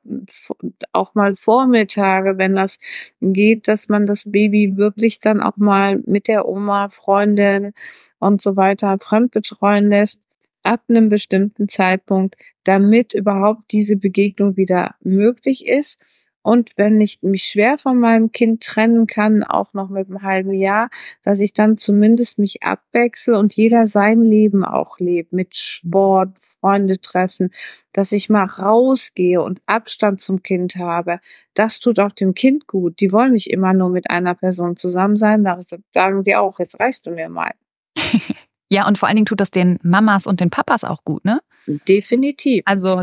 auch 0.92 1.14
mal 1.14 1.34
Vormittage, 1.34 2.38
wenn 2.38 2.56
das 2.56 2.78
geht, 3.20 3.68
dass 3.68 3.90
man 3.90 4.06
das 4.06 4.30
Baby 4.32 4.78
wirklich 4.78 5.20
dann 5.20 5.42
auch 5.42 5.58
mal 5.58 6.02
mit 6.06 6.28
der 6.28 6.48
Oma, 6.48 6.88
Freundin 6.88 7.74
und 8.20 8.40
so 8.40 8.56
weiter 8.56 8.96
fremdbetreuen 8.98 9.90
lässt 9.90 10.22
ab 10.62 10.80
einem 10.88 11.10
bestimmten 11.10 11.68
Zeitpunkt, 11.68 12.36
damit 12.64 13.12
überhaupt 13.12 13.70
diese 13.72 13.96
Begegnung 13.96 14.56
wieder 14.56 14.94
möglich 15.02 15.66
ist 15.68 16.00
und 16.46 16.70
wenn 16.76 17.00
ich 17.00 17.22
mich 17.22 17.42
schwer 17.42 17.76
von 17.76 17.98
meinem 17.98 18.30
Kind 18.30 18.62
trennen 18.62 19.08
kann, 19.08 19.42
auch 19.42 19.72
noch 19.72 19.88
mit 19.88 20.06
einem 20.06 20.22
halben 20.22 20.52
Jahr, 20.52 20.90
dass 21.24 21.40
ich 21.40 21.54
dann 21.54 21.76
zumindest 21.76 22.38
mich 22.38 22.62
abwechsel 22.62 23.34
und 23.34 23.52
jeder 23.56 23.88
sein 23.88 24.22
Leben 24.22 24.64
auch 24.64 25.00
lebt, 25.00 25.32
mit 25.32 25.56
Sport, 25.56 26.38
Freunde 26.60 27.00
treffen, 27.00 27.50
dass 27.92 28.12
ich 28.12 28.28
mal 28.28 28.44
rausgehe 28.44 29.42
und 29.42 29.60
Abstand 29.66 30.20
zum 30.20 30.44
Kind 30.44 30.76
habe. 30.76 31.18
Das 31.54 31.80
tut 31.80 31.98
auch 31.98 32.12
dem 32.12 32.32
Kind 32.34 32.68
gut. 32.68 33.00
Die 33.00 33.10
wollen 33.10 33.32
nicht 33.32 33.50
immer 33.50 33.72
nur 33.72 33.90
mit 33.90 34.08
einer 34.08 34.36
Person 34.36 34.76
zusammen 34.76 35.16
sein. 35.16 35.42
Da 35.42 35.58
sagen 35.90 36.22
die 36.22 36.36
auch, 36.36 36.60
jetzt 36.60 36.78
reichst 36.78 37.06
du 37.06 37.10
mir 37.10 37.28
mal. 37.28 37.54
Ja, 38.70 38.86
und 38.88 38.98
vor 38.98 39.08
allen 39.08 39.16
Dingen 39.16 39.26
tut 39.26 39.40
das 39.40 39.50
den 39.50 39.78
Mamas 39.82 40.26
und 40.26 40.40
den 40.40 40.50
Papas 40.50 40.84
auch 40.84 41.04
gut, 41.04 41.24
ne? 41.24 41.40
Definitiv. 41.66 42.62
Also 42.64 43.02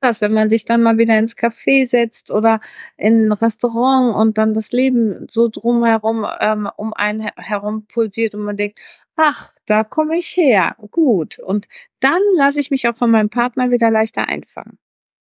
das, 0.00 0.20
wenn 0.20 0.32
man 0.32 0.48
sich 0.48 0.64
dann 0.64 0.82
mal 0.82 0.96
wieder 0.98 1.18
ins 1.18 1.36
Café 1.36 1.86
setzt 1.86 2.30
oder 2.30 2.60
in 2.96 3.28
ein 3.28 3.32
Restaurant 3.32 4.14
und 4.14 4.38
dann 4.38 4.54
das 4.54 4.72
Leben 4.72 5.26
so 5.30 5.48
drumherum 5.48 6.26
ähm, 6.40 6.68
um 6.76 6.94
einen 6.94 7.28
herum 7.36 7.86
pulsiert 7.86 8.34
und 8.34 8.42
man 8.42 8.56
denkt, 8.56 8.78
ach, 9.16 9.52
da 9.66 9.84
komme 9.84 10.16
ich 10.16 10.36
her, 10.36 10.76
gut. 10.90 11.38
Und 11.38 11.68
dann 12.00 12.20
lasse 12.36 12.60
ich 12.60 12.70
mich 12.70 12.88
auch 12.88 12.96
von 12.96 13.10
meinem 13.10 13.28
Partner 13.28 13.70
wieder 13.70 13.90
leichter 13.90 14.28
einfangen. 14.28 14.78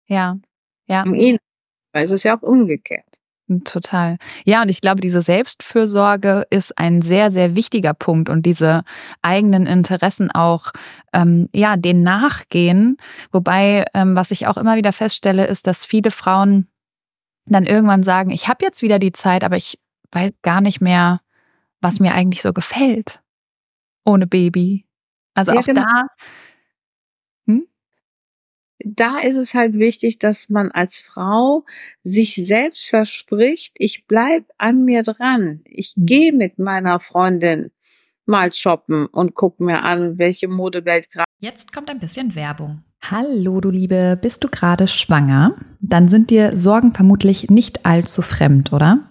Ja, 0.07 0.39
ja. 0.87 1.03
Um 1.03 1.15
ihn, 1.15 1.39
weil 1.93 2.05
es 2.05 2.13
ist 2.13 2.23
ja 2.23 2.37
auch 2.37 2.43
umgekehrt. 2.43 3.08
Total. 3.65 4.19
Ja, 4.45 4.61
und 4.61 4.69
ich 4.69 4.83
glaube, 4.83 5.01
diese 5.01 5.23
Selbstfürsorge 5.23 6.47
ist 6.51 6.77
ein 6.79 7.01
sehr, 7.01 7.31
sehr 7.31 7.57
wichtiger 7.57 7.95
Punkt 7.95 8.29
und 8.29 8.45
diese 8.45 8.83
eigenen 9.23 9.67
Interessen 9.67 10.31
auch, 10.31 10.73
ähm, 11.15 11.49
ja, 11.55 11.77
den 11.77 12.03
nachgehen. 12.03 12.99
Wobei, 13.33 13.87
ähm, 13.95 14.15
was 14.17 14.31
ich 14.33 14.47
auch 14.47 14.59
immer 14.59 14.77
wieder 14.77 14.93
feststelle, 14.93 15.47
ist, 15.47 15.67
dass 15.67 15.87
viele 15.87 16.11
Frauen 16.11 16.69
dann 17.47 17.65
irgendwann 17.65 18.03
sagen, 18.03 18.31
ich 18.31 18.49
habe 18.49 18.65
jetzt 18.67 18.83
wieder 18.83 18.99
die 18.99 19.13
Zeit, 19.13 19.45
aber 19.45 19.57
ich 19.57 19.79
weiß 20.13 20.33
gar 20.43 20.61
nicht 20.61 20.83
mehr, 20.83 21.21
was 21.81 22.01
mir 22.01 22.13
eigentlich 22.13 22.43
so 22.43 22.53
gefällt 22.53 23.21
ohne 24.05 24.27
Baby. 24.27 24.85
Also 25.35 25.53
ja, 25.53 25.61
auch 25.61 25.65
genau. 25.65 25.83
da 25.83 26.07
da 28.85 29.19
ist 29.19 29.37
es 29.37 29.55
halt 29.55 29.79
wichtig, 29.79 30.19
dass 30.19 30.49
man 30.49 30.71
als 30.71 31.01
Frau 31.01 31.65
sich 32.05 32.35
selbst 32.35 32.89
verspricht, 32.89 33.75
ich 33.79 34.07
bleib 34.07 34.45
an 34.57 34.85
mir 34.85 35.03
dran. 35.03 35.61
Ich 35.65 35.97
mhm. 35.97 36.07
gehe 36.07 36.33
mit 36.33 36.59
meiner 36.59 37.01
Freundin 37.01 37.71
mal 38.27 38.53
shoppen 38.53 39.07
und 39.07 39.35
guck 39.35 39.59
mir 39.59 39.83
an, 39.83 40.19
welche 40.19 40.49
Modewelt 40.49 41.11
gerade. 41.11 41.29
Jetzt 41.41 41.73
kommt 41.73 41.91
ein 41.91 41.99
bisschen 41.99 42.35
Werbung. 42.35 42.83
Hallo, 43.01 43.61
du 43.61 43.71
Liebe, 43.71 44.19
bist 44.21 44.45
du 44.45 44.49
gerade 44.49 44.89
schwanger? 44.89 45.55
Dann 45.81 46.09
sind 46.09 46.31
dir 46.31 46.57
Sorgen 46.57 46.93
vermutlich 46.95 47.49
nicht 47.49 47.87
allzu 47.87 48.23
fremd, 48.23 48.73
oder? 48.73 49.11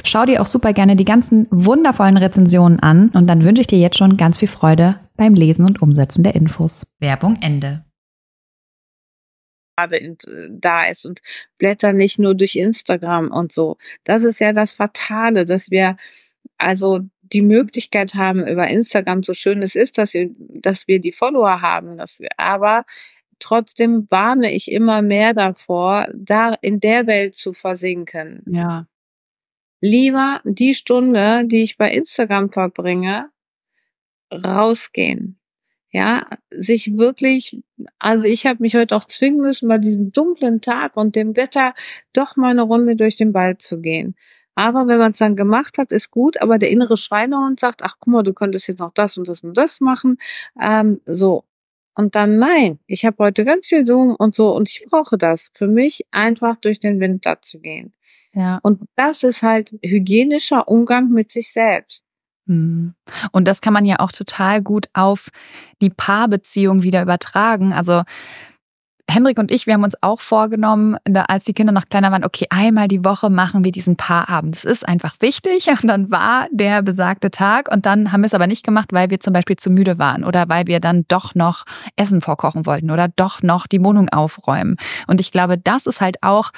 Schau 0.03 0.25
dir 0.25 0.41
auch 0.41 0.47
super 0.47 0.73
gerne 0.73 0.95
die 0.95 1.05
ganzen 1.05 1.47
wundervollen 1.51 2.17
Rezensionen 2.17 2.79
an 2.79 3.09
und 3.09 3.27
dann 3.27 3.43
wünsche 3.43 3.61
ich 3.61 3.67
dir 3.67 3.79
jetzt 3.79 3.97
schon 3.97 4.17
ganz 4.17 4.37
viel 4.37 4.47
Freude 4.47 4.99
beim 5.15 5.33
Lesen 5.33 5.65
und 5.65 5.81
Umsetzen 5.81 6.23
der 6.23 6.35
Infos. 6.35 6.85
Werbung 6.99 7.37
Ende 7.41 7.83
gerade 9.87 10.17
da 10.49 10.85
ist 10.85 11.05
und 11.05 11.21
blättern 11.57 11.97
nicht 11.97 12.19
nur 12.19 12.35
durch 12.35 12.55
Instagram 12.55 13.31
und 13.31 13.51
so. 13.51 13.77
Das 14.03 14.23
ist 14.23 14.39
ja 14.39 14.53
das 14.53 14.73
Fatale, 14.73 15.45
dass 15.45 15.71
wir 15.71 15.97
also 16.57 17.01
die 17.21 17.41
Möglichkeit 17.41 18.15
haben 18.15 18.45
über 18.45 18.67
Instagram, 18.67 19.23
so 19.23 19.33
schön 19.33 19.61
es 19.61 19.75
ist, 19.75 19.97
dass 19.97 20.13
wir, 20.13 20.29
dass 20.37 20.87
wir 20.87 20.99
die 20.99 21.11
Follower 21.11 21.61
haben, 21.61 21.97
dass 21.97 22.19
wir, 22.19 22.29
aber 22.37 22.85
trotzdem 23.39 24.07
warne 24.09 24.53
ich 24.53 24.71
immer 24.71 25.01
mehr 25.01 25.33
davor, 25.33 26.07
da 26.13 26.53
in 26.61 26.79
der 26.79 27.07
Welt 27.07 27.35
zu 27.35 27.53
versinken. 27.53 28.43
Ja. 28.47 28.87
Lieber 29.81 30.41
die 30.45 30.73
Stunde, 30.73 31.43
die 31.45 31.63
ich 31.63 31.77
bei 31.77 31.91
Instagram 31.91 32.51
verbringe, 32.51 33.29
rausgehen. 34.31 35.37
Ja, 35.93 36.25
sich 36.49 36.97
wirklich, 36.97 37.61
also 37.99 38.23
ich 38.23 38.45
habe 38.45 38.61
mich 38.61 38.75
heute 38.75 38.95
auch 38.95 39.03
zwingen 39.03 39.41
müssen, 39.41 39.67
bei 39.67 39.77
diesem 39.77 40.13
dunklen 40.13 40.61
Tag 40.61 40.95
und 40.95 41.17
dem 41.17 41.35
Wetter 41.35 41.73
doch 42.13 42.37
mal 42.37 42.51
eine 42.51 42.61
Runde 42.61 42.95
durch 42.95 43.17
den 43.17 43.33
Wald 43.33 43.61
zu 43.61 43.81
gehen. 43.81 44.15
Aber 44.55 44.87
wenn 44.87 44.99
man 44.99 45.11
es 45.11 45.17
dann 45.17 45.35
gemacht 45.35 45.77
hat, 45.77 45.91
ist 45.91 46.11
gut, 46.11 46.41
aber 46.41 46.57
der 46.57 46.69
innere 46.69 46.95
Schweinehund 46.95 47.59
sagt, 47.59 47.81
ach 47.83 47.95
guck 47.99 48.13
mal, 48.13 48.23
du 48.23 48.33
könntest 48.33 48.67
jetzt 48.67 48.79
noch 48.79 48.93
das 48.93 49.17
und 49.17 49.27
das 49.27 49.43
und 49.43 49.57
das 49.57 49.81
machen. 49.81 50.17
Ähm, 50.61 51.01
so. 51.05 51.43
Und 51.95 52.15
dann 52.15 52.37
nein, 52.37 52.79
ich 52.87 53.05
habe 53.05 53.17
heute 53.19 53.43
ganz 53.43 53.67
viel 53.67 53.85
Zoom 53.85 54.15
und 54.17 54.33
so 54.33 54.55
und 54.55 54.69
ich 54.69 54.85
brauche 54.89 55.17
das. 55.17 55.51
Für 55.53 55.67
mich 55.67 56.05
einfach 56.11 56.55
durch 56.57 56.79
den 56.79 56.99
Winter 57.01 57.41
zu 57.41 57.59
gehen. 57.59 57.93
Ja. 58.33 58.59
Und 58.63 58.81
das 58.95 59.23
ist 59.23 59.43
halt 59.43 59.71
hygienischer 59.83 60.67
Umgang 60.67 61.09
mit 61.09 61.31
sich 61.31 61.51
selbst. 61.51 62.05
Mhm. 62.45 62.93
Und 63.31 63.47
das 63.47 63.61
kann 63.61 63.73
man 63.73 63.85
ja 63.85 63.99
auch 63.99 64.11
total 64.11 64.61
gut 64.61 64.87
auf 64.93 65.29
die 65.81 65.89
Paarbeziehung 65.89 66.83
wieder 66.83 67.01
übertragen. 67.01 67.73
Also 67.73 68.03
Henrik 69.11 69.39
und 69.39 69.51
ich, 69.51 69.67
wir 69.67 69.73
haben 69.73 69.83
uns 69.83 69.95
auch 70.01 70.21
vorgenommen, 70.21 70.95
als 71.27 71.43
die 71.43 71.53
Kinder 71.53 71.73
noch 71.73 71.89
kleiner 71.89 72.11
waren, 72.11 72.23
okay, 72.23 72.45
einmal 72.49 72.87
die 72.87 73.03
Woche 73.03 73.29
machen 73.29 73.65
wir 73.65 73.71
diesen 73.71 73.97
Paarabend. 73.97 74.55
Das 74.55 74.63
ist 74.63 74.87
einfach 74.87 75.15
wichtig. 75.19 75.67
Und 75.81 75.87
dann 75.87 76.11
war 76.11 76.47
der 76.51 76.81
besagte 76.81 77.31
Tag 77.31 77.71
und 77.71 77.85
dann 77.85 78.11
haben 78.11 78.21
wir 78.21 78.27
es 78.27 78.33
aber 78.33 78.47
nicht 78.47 78.63
gemacht, 78.63 78.89
weil 78.93 79.09
wir 79.09 79.19
zum 79.19 79.33
Beispiel 79.33 79.55
zu 79.55 79.69
müde 79.69 79.97
waren 79.97 80.23
oder 80.23 80.47
weil 80.47 80.67
wir 80.67 80.79
dann 80.79 81.05
doch 81.07 81.35
noch 81.35 81.65
Essen 81.95 82.21
vorkochen 82.21 82.65
wollten 82.65 82.91
oder 82.91 83.07
doch 83.07 83.41
noch 83.41 83.67
die 83.67 83.83
Wohnung 83.83 84.09
aufräumen. 84.09 84.77
Und 85.07 85.19
ich 85.19 85.31
glaube, 85.31 85.57
das 85.57 85.85
ist 85.85 86.01
halt 86.01 86.17
auch 86.21 86.51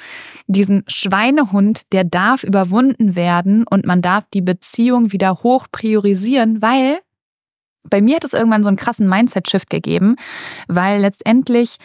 diesen 0.46 0.84
Schweinehund, 0.86 1.92
der 1.92 2.04
darf 2.04 2.44
überwunden 2.44 3.16
werden 3.16 3.64
und 3.68 3.86
man 3.86 4.02
darf 4.02 4.24
die 4.32 4.42
Beziehung 4.42 5.12
wieder 5.12 5.42
hoch 5.42 5.66
priorisieren, 5.70 6.60
weil 6.60 6.98
bei 7.88 8.00
mir 8.00 8.16
hat 8.16 8.24
es 8.24 8.32
irgendwann 8.32 8.62
so 8.62 8.68
einen 8.68 8.76
krassen 8.76 9.08
Mindset-Shift 9.08 9.70
gegeben, 9.70 10.16
weil 10.68 11.00
letztendlich 11.00 11.78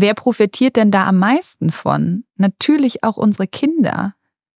Wer 0.00 0.14
profitiert 0.14 0.76
denn 0.76 0.90
da 0.90 1.06
am 1.06 1.18
meisten 1.18 1.70
von? 1.70 2.24
Natürlich 2.36 3.04
auch 3.04 3.18
unsere 3.18 3.46
Kinder. 3.46 4.14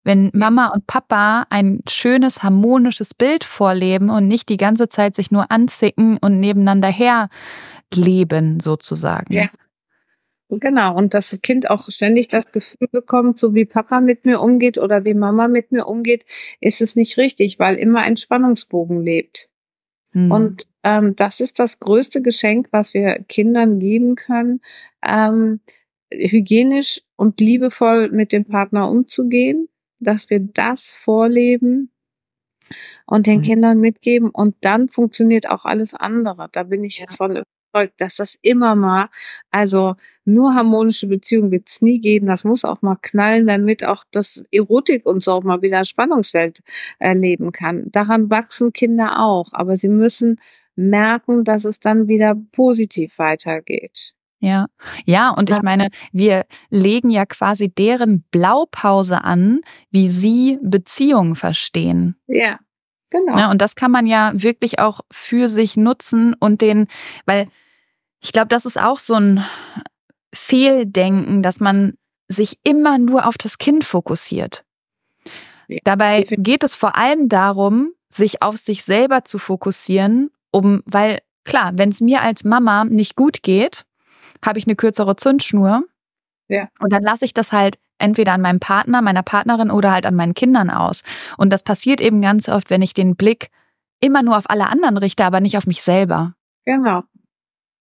Wenn 0.05 0.31
Mama 0.35 0.69
und 0.69 0.87
Papa 0.87 1.47
ein 1.49 1.81
schönes, 1.89 2.43
harmonisches 2.43 3.15
Bild 3.15 3.45
vorleben 3.45 4.11
und 4.11 4.29
nicht 4.29 4.51
die 4.51 4.59
ganze 4.59 4.89
Zeit 4.89 5.17
sich 5.17 5.31
nur 5.31 5.51
anzicken 5.51 6.19
und 6.19 6.41
nebeneinander 6.41 6.89
her 6.89 7.31
leben, 7.95 8.61
sozusagen. 8.61 9.33
Ja. 9.33 9.49
Genau, 10.51 10.95
und 10.97 11.15
dass 11.15 11.31
das 11.31 11.41
Kind 11.41 11.71
auch 11.71 11.89
ständig 11.89 12.29
das 12.29 12.53
Gefühl 12.53 12.89
bekommt, 12.91 13.39
so 13.39 13.55
wie 13.55 13.65
Papa 13.65 14.01
mit 14.01 14.27
mir 14.27 14.41
umgeht 14.41 14.77
oder 14.77 15.07
wie 15.07 15.15
Mama 15.15 15.49
mit 15.49 15.73
mir 15.73 15.87
umgeht, 15.87 16.27
ist 16.61 16.83
es 16.83 16.97
nicht 16.97 17.17
richtig, 17.17 17.59
weil 17.59 17.77
immer 17.77 18.01
ein 18.01 18.17
Spannungsbogen 18.17 19.01
lebt. 19.01 19.49
Hm. 20.13 20.31
Und 20.31 20.67
ähm, 20.83 21.15
das 21.15 21.41
ist 21.41 21.59
das 21.59 21.79
größte 21.79 22.21
Geschenk, 22.21 22.69
was 22.73 22.95
wir 22.95 23.23
Kindern 23.29 23.79
geben 23.79 24.17
können, 24.17 24.61
ähm, 25.07 25.61
hygienisch 26.13 27.03
und 27.17 27.41
liebevoll 27.41 28.11
mit 28.11 28.33
dem 28.33 28.45
Partner 28.45 28.91
umzugehen, 28.91 29.69
dass 29.99 30.31
wir 30.31 30.41
das 30.41 30.93
vorleben 30.93 31.91
und 33.07 33.27
den 33.27 33.39
mhm. 33.39 33.43
Kindern 33.43 33.81
mitgeben 33.81 34.31
und 34.31 34.57
dann 34.61 34.89
funktioniert 34.89 35.51
auch 35.51 35.65
alles 35.65 35.95
andere. 35.95 36.49
Da 36.53 36.65
bin 36.65 36.85
ich 36.85 36.99
ja. 36.99 37.07
von 37.09 37.43
überzeugt, 37.73 38.01
dass 38.01 38.17
das 38.17 38.39
immer 38.43 38.75
mal, 38.75 39.09
also 39.51 39.97
nur 40.25 40.55
harmonische 40.55 41.07
Beziehungen 41.07 41.51
wird 41.51 41.69
es 41.69 41.83
nie 41.83 42.01
geben. 42.01 42.27
Das 42.27 42.45
muss 42.45 42.65
auch 42.65 42.83
mal 42.83 42.97
knallen, 43.01 43.47
damit 43.47 43.85
auch 43.85 44.05
das 44.11 44.45
Erotik 44.53 45.07
und 45.07 45.23
so 45.23 45.33
auch 45.33 45.43
mal 45.43 45.63
wieder 45.63 45.85
Spannungsfeld 45.85 46.61
erleben 46.99 47.53
kann. 47.53 47.91
Daran 47.91 48.31
wachsen 48.31 48.73
Kinder 48.73 49.21
auch, 49.21 49.53
aber 49.53 49.77
sie 49.77 49.89
müssen 49.89 50.41
merken, 50.77 51.45
dass 51.45 51.65
es 51.65 51.81
dann 51.81 52.09
wieder 52.09 52.37
positiv 52.53 53.19
weitergeht. 53.19 54.15
Ja, 54.41 54.67
ja, 55.05 55.31
und 55.31 55.51
ich 55.51 55.61
meine, 55.61 55.89
wir 56.13 56.47
legen 56.71 57.11
ja 57.11 57.27
quasi 57.27 57.69
deren 57.69 58.23
Blaupause 58.31 59.23
an, 59.23 59.61
wie 59.91 60.09
sie 60.09 60.59
Beziehungen 60.63 61.37
verstehen. 61.37 62.17
Ja, 62.27 62.59
genau. 63.11 63.37
Ja, 63.37 63.51
und 63.51 63.61
das 63.61 63.77
kann 63.77 63.91
man 63.91 64.07
ja 64.07 64.33
wirklich 64.35 64.79
auch 64.79 65.01
für 65.11 65.51
sich 65.51 65.77
nutzen 65.77 66.35
und 66.41 66.63
den, 66.63 66.87
weil 67.27 67.49
ich 68.23 68.33
glaube, 68.33 68.49
das 68.49 68.65
ist 68.65 68.81
auch 68.81 68.99
so 68.99 69.15
ein 69.15 69.45
Fehldenken, 70.33 71.43
dass 71.43 71.61
man 71.61 71.95
sich 72.29 72.59
immer 72.65 72.99
nur 72.99 73.27
auf 73.27 73.37
das 73.37 73.59
Kind 73.59 73.85
fokussiert. 73.85 74.65
Ja, 75.69 75.79
Dabei 75.85 76.23
geht 76.31 76.65
es 76.65 76.77
vor 76.77 76.97
allem 76.97 77.29
darum, 77.29 77.93
sich 78.09 78.43
auf 78.43 78.57
sich 78.57 78.85
selber 78.85 79.25
zu 79.25 79.39
fokussieren, 79.39 80.31
um, 80.51 80.83
weil 80.87 81.21
klar, 81.45 81.73
wenn 81.75 81.91
es 81.91 82.01
mir 82.01 82.23
als 82.23 82.43
Mama 82.43 82.85
nicht 82.85 83.17
gut 83.17 83.43
geht, 83.43 83.85
habe 84.45 84.59
ich 84.59 84.67
eine 84.67 84.77
kürzere 84.77 85.17
Zündschnur. 85.17 85.85
Ja. 86.49 86.69
Und 86.79 86.93
dann 86.93 87.03
lasse 87.03 87.25
ich 87.25 87.35
das 87.35 87.53
halt 87.53 87.79
entweder 87.99 88.33
an 88.33 88.41
meinem 88.41 88.61
Partner, 88.61 89.03
meiner 89.03 89.23
Partnerin 89.23 89.71
oder 89.71 89.93
halt 89.93 90.07
an 90.07 90.15
meinen 90.15 90.35
Kindern 90.35 90.71
aus. 90.71 91.03
Und 91.37 91.51
das 91.51 91.63
passiert 91.63 92.01
eben 92.01 92.23
ganz 92.23 92.49
oft, 92.49 92.71
wenn 92.71 92.83
ich 92.83 92.95
den 92.95 93.17
Blick 93.17 93.51
immer 94.01 94.23
nur 94.23 94.37
auf 94.37 94.49
alle 94.49 94.69
anderen 94.69 94.97
richte, 94.97 95.25
aber 95.25 95.41
nicht 95.41 95.57
auf 95.57 95.67
mich 95.67 95.83
selber. 95.83 96.35
Genau. 96.65 97.03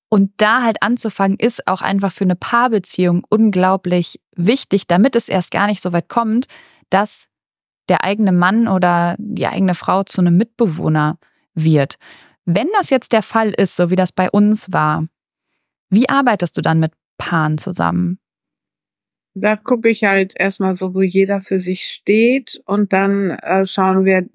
Und 0.09 0.31
da 0.37 0.63
halt 0.63 0.81
anzufangen, 0.81 1.37
ist 1.37 1.67
auch 1.67 1.81
einfach 1.81 2.11
für 2.11 2.23
eine 2.23 2.35
Paarbeziehung 2.35 3.23
unglaublich 3.29 4.19
wichtig, 4.35 4.87
damit 4.87 5.15
es 5.15 5.29
erst 5.29 5.51
gar 5.51 5.67
nicht 5.67 5.81
so 5.81 5.93
weit 5.93 6.09
kommt, 6.09 6.47
dass 6.89 7.27
der 7.89 8.03
eigene 8.03 8.31
Mann 8.31 8.67
oder 8.67 9.15
die 9.19 9.47
eigene 9.47 9.75
Frau 9.75 10.03
zu 10.03 10.21
einem 10.21 10.35
Mitbewohner 10.37 11.17
wird. 11.53 11.95
Wenn 12.45 12.67
das 12.77 12.89
jetzt 12.89 13.13
der 13.13 13.21
Fall 13.21 13.51
ist, 13.51 13.75
so 13.75 13.91
wie 13.91 13.95
das 13.95 14.11
bei 14.11 14.29
uns 14.31 14.73
war, 14.73 15.05
wie 15.89 16.09
arbeitest 16.09 16.57
du 16.57 16.61
dann 16.61 16.79
mit 16.79 16.93
Paaren 17.17 17.57
zusammen? 17.57 18.19
Da 19.35 19.55
gucke 19.55 19.89
ich 19.89 20.03
halt 20.03 20.33
erstmal 20.37 20.75
so, 20.75 20.93
wo 20.95 21.01
jeder 21.01 21.41
für 21.41 21.59
sich 21.59 21.83
steht 21.83 22.61
und 22.65 22.93
dann 22.93 23.31
äh, 23.31 23.65
schauen 23.65 24.03
wir 24.03 24.27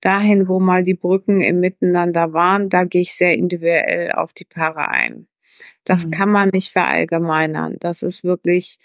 dahin, 0.00 0.48
wo 0.48 0.60
mal 0.60 0.82
die 0.82 0.94
Brücken 0.94 1.40
im 1.40 1.60
Miteinander 1.60 2.32
waren. 2.32 2.68
Da 2.68 2.84
gehe 2.84 3.02
ich 3.02 3.14
sehr 3.14 3.34
individuell 3.34 4.12
auf 4.12 4.32
die 4.32 4.44
Paare 4.44 4.88
ein. 4.88 5.26
Das 5.84 6.06
mhm. 6.06 6.10
kann 6.10 6.30
man 6.30 6.50
nicht 6.50 6.72
verallgemeinern. 6.72 7.76
Das 7.80 8.02
ist 8.02 8.22
wirklich 8.22 8.78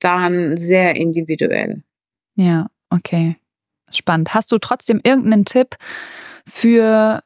dann 0.00 0.56
sehr 0.56 0.96
individuell. 0.96 1.82
Ja, 2.34 2.66
okay. 2.90 3.36
Spannend. 3.92 4.34
Hast 4.34 4.52
du 4.52 4.58
trotzdem 4.58 5.00
irgendeinen 5.02 5.44
Tipp 5.44 5.76
für 6.46 7.22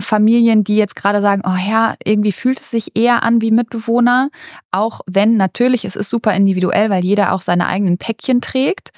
Familien, 0.00 0.64
die 0.64 0.76
jetzt 0.76 0.96
gerade 0.96 1.20
sagen, 1.20 1.42
oh 1.44 1.56
ja, 1.56 1.94
irgendwie 2.04 2.32
fühlt 2.32 2.60
es 2.60 2.70
sich 2.70 2.96
eher 2.96 3.22
an 3.22 3.40
wie 3.40 3.50
Mitbewohner, 3.50 4.30
auch 4.70 5.00
wenn 5.06 5.36
natürlich 5.36 5.84
es 5.84 5.96
ist 5.96 6.10
super 6.10 6.34
individuell, 6.34 6.90
weil 6.90 7.04
jeder 7.04 7.32
auch 7.32 7.42
seine 7.42 7.66
eigenen 7.66 7.98
Päckchen 7.98 8.40
trägt. 8.40 8.90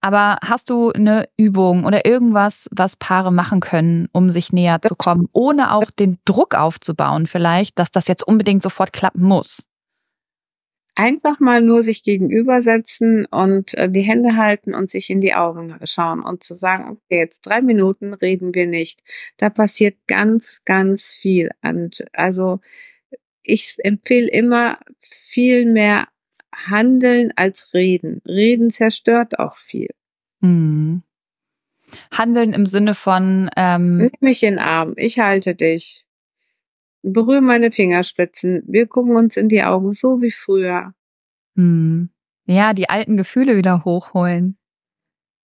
Aber 0.00 0.36
hast 0.44 0.70
du 0.70 0.92
eine 0.92 1.28
Übung 1.36 1.84
oder 1.84 2.06
irgendwas, 2.06 2.68
was 2.72 2.96
Paare 2.96 3.32
machen 3.32 3.60
können, 3.60 4.08
um 4.12 4.30
sich 4.30 4.52
näher 4.52 4.80
zu 4.82 4.94
kommen, 4.94 5.28
ohne 5.32 5.74
auch 5.74 5.90
den 5.90 6.18
Druck 6.24 6.54
aufzubauen, 6.54 7.26
vielleicht, 7.26 7.78
dass 7.78 7.90
das 7.90 8.08
jetzt 8.08 8.26
unbedingt 8.26 8.62
sofort 8.62 8.92
klappen 8.92 9.22
muss? 9.22 9.64
Einfach 10.94 11.40
mal 11.40 11.62
nur 11.62 11.82
sich 11.82 12.02
gegenübersetzen 12.02 13.26
und 13.26 13.74
äh, 13.74 13.90
die 13.90 14.02
Hände 14.02 14.36
halten 14.36 14.74
und 14.74 14.90
sich 14.90 15.10
in 15.10 15.20
die 15.20 15.34
Augen 15.34 15.74
schauen 15.84 16.22
und 16.22 16.44
zu 16.44 16.54
sagen, 16.54 16.90
okay, 16.90 17.18
jetzt 17.18 17.40
drei 17.42 17.62
Minuten 17.62 18.14
reden 18.14 18.54
wir 18.54 18.66
nicht. 18.66 19.00
Da 19.36 19.50
passiert 19.50 19.96
ganz, 20.06 20.62
ganz 20.64 21.12
viel. 21.12 21.50
Und 21.62 22.04
also 22.12 22.60
ich 23.42 23.76
empfehle 23.78 24.28
immer 24.28 24.78
viel 25.00 25.66
mehr 25.66 26.08
handeln 26.54 27.32
als 27.36 27.72
reden. 27.74 28.20
Reden 28.26 28.70
zerstört 28.70 29.38
auch 29.38 29.56
viel. 29.56 29.90
Mhm. 30.40 31.02
Handeln 32.10 32.52
im 32.52 32.66
Sinne 32.66 32.94
von 32.94 33.50
ähm 33.56 33.98
Nimm 33.98 34.10
mich 34.20 34.42
in 34.42 34.54
den 34.54 34.58
Arm, 34.58 34.94
ich 34.96 35.18
halte 35.18 35.54
dich 35.54 36.06
berühre 37.02 37.40
meine 37.40 37.70
Fingerspitzen. 37.70 38.62
Wir 38.66 38.86
gucken 38.86 39.16
uns 39.16 39.36
in 39.36 39.48
die 39.48 39.62
Augen, 39.62 39.92
so 39.92 40.22
wie 40.22 40.30
früher. 40.30 40.94
Hm. 41.56 42.10
Ja, 42.46 42.72
die 42.72 42.88
alten 42.88 43.16
Gefühle 43.16 43.56
wieder 43.56 43.84
hochholen. 43.84 44.56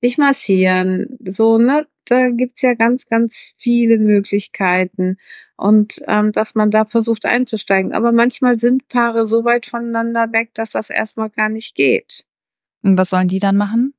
Dich 0.04 0.18
massieren, 0.18 1.18
so, 1.24 1.58
ne? 1.58 1.88
Da 2.06 2.30
gibt's 2.30 2.62
ja 2.62 2.74
ganz, 2.74 3.08
ganz 3.08 3.54
viele 3.58 3.98
Möglichkeiten 3.98 5.18
und 5.58 6.02
ähm, 6.08 6.32
dass 6.32 6.56
man 6.56 6.72
da 6.72 6.86
versucht 6.86 7.26
einzusteigen. 7.26 7.92
Aber 7.92 8.14
manchmal 8.14 8.58
sind 8.60 8.88
Paare 8.88 9.28
so 9.28 9.44
weit 9.44 9.66
voneinander 9.66 10.32
weg, 10.32 10.54
dass 10.54 10.72
das 10.72 10.90
erstmal 10.90 11.30
gar 11.30 11.50
nicht 11.50 11.76
geht. 11.76 12.26
Und 12.84 12.98
was 12.98 13.10
sollen 13.10 13.28
die 13.28 13.40
dann 13.40 13.58
machen? 13.58 13.94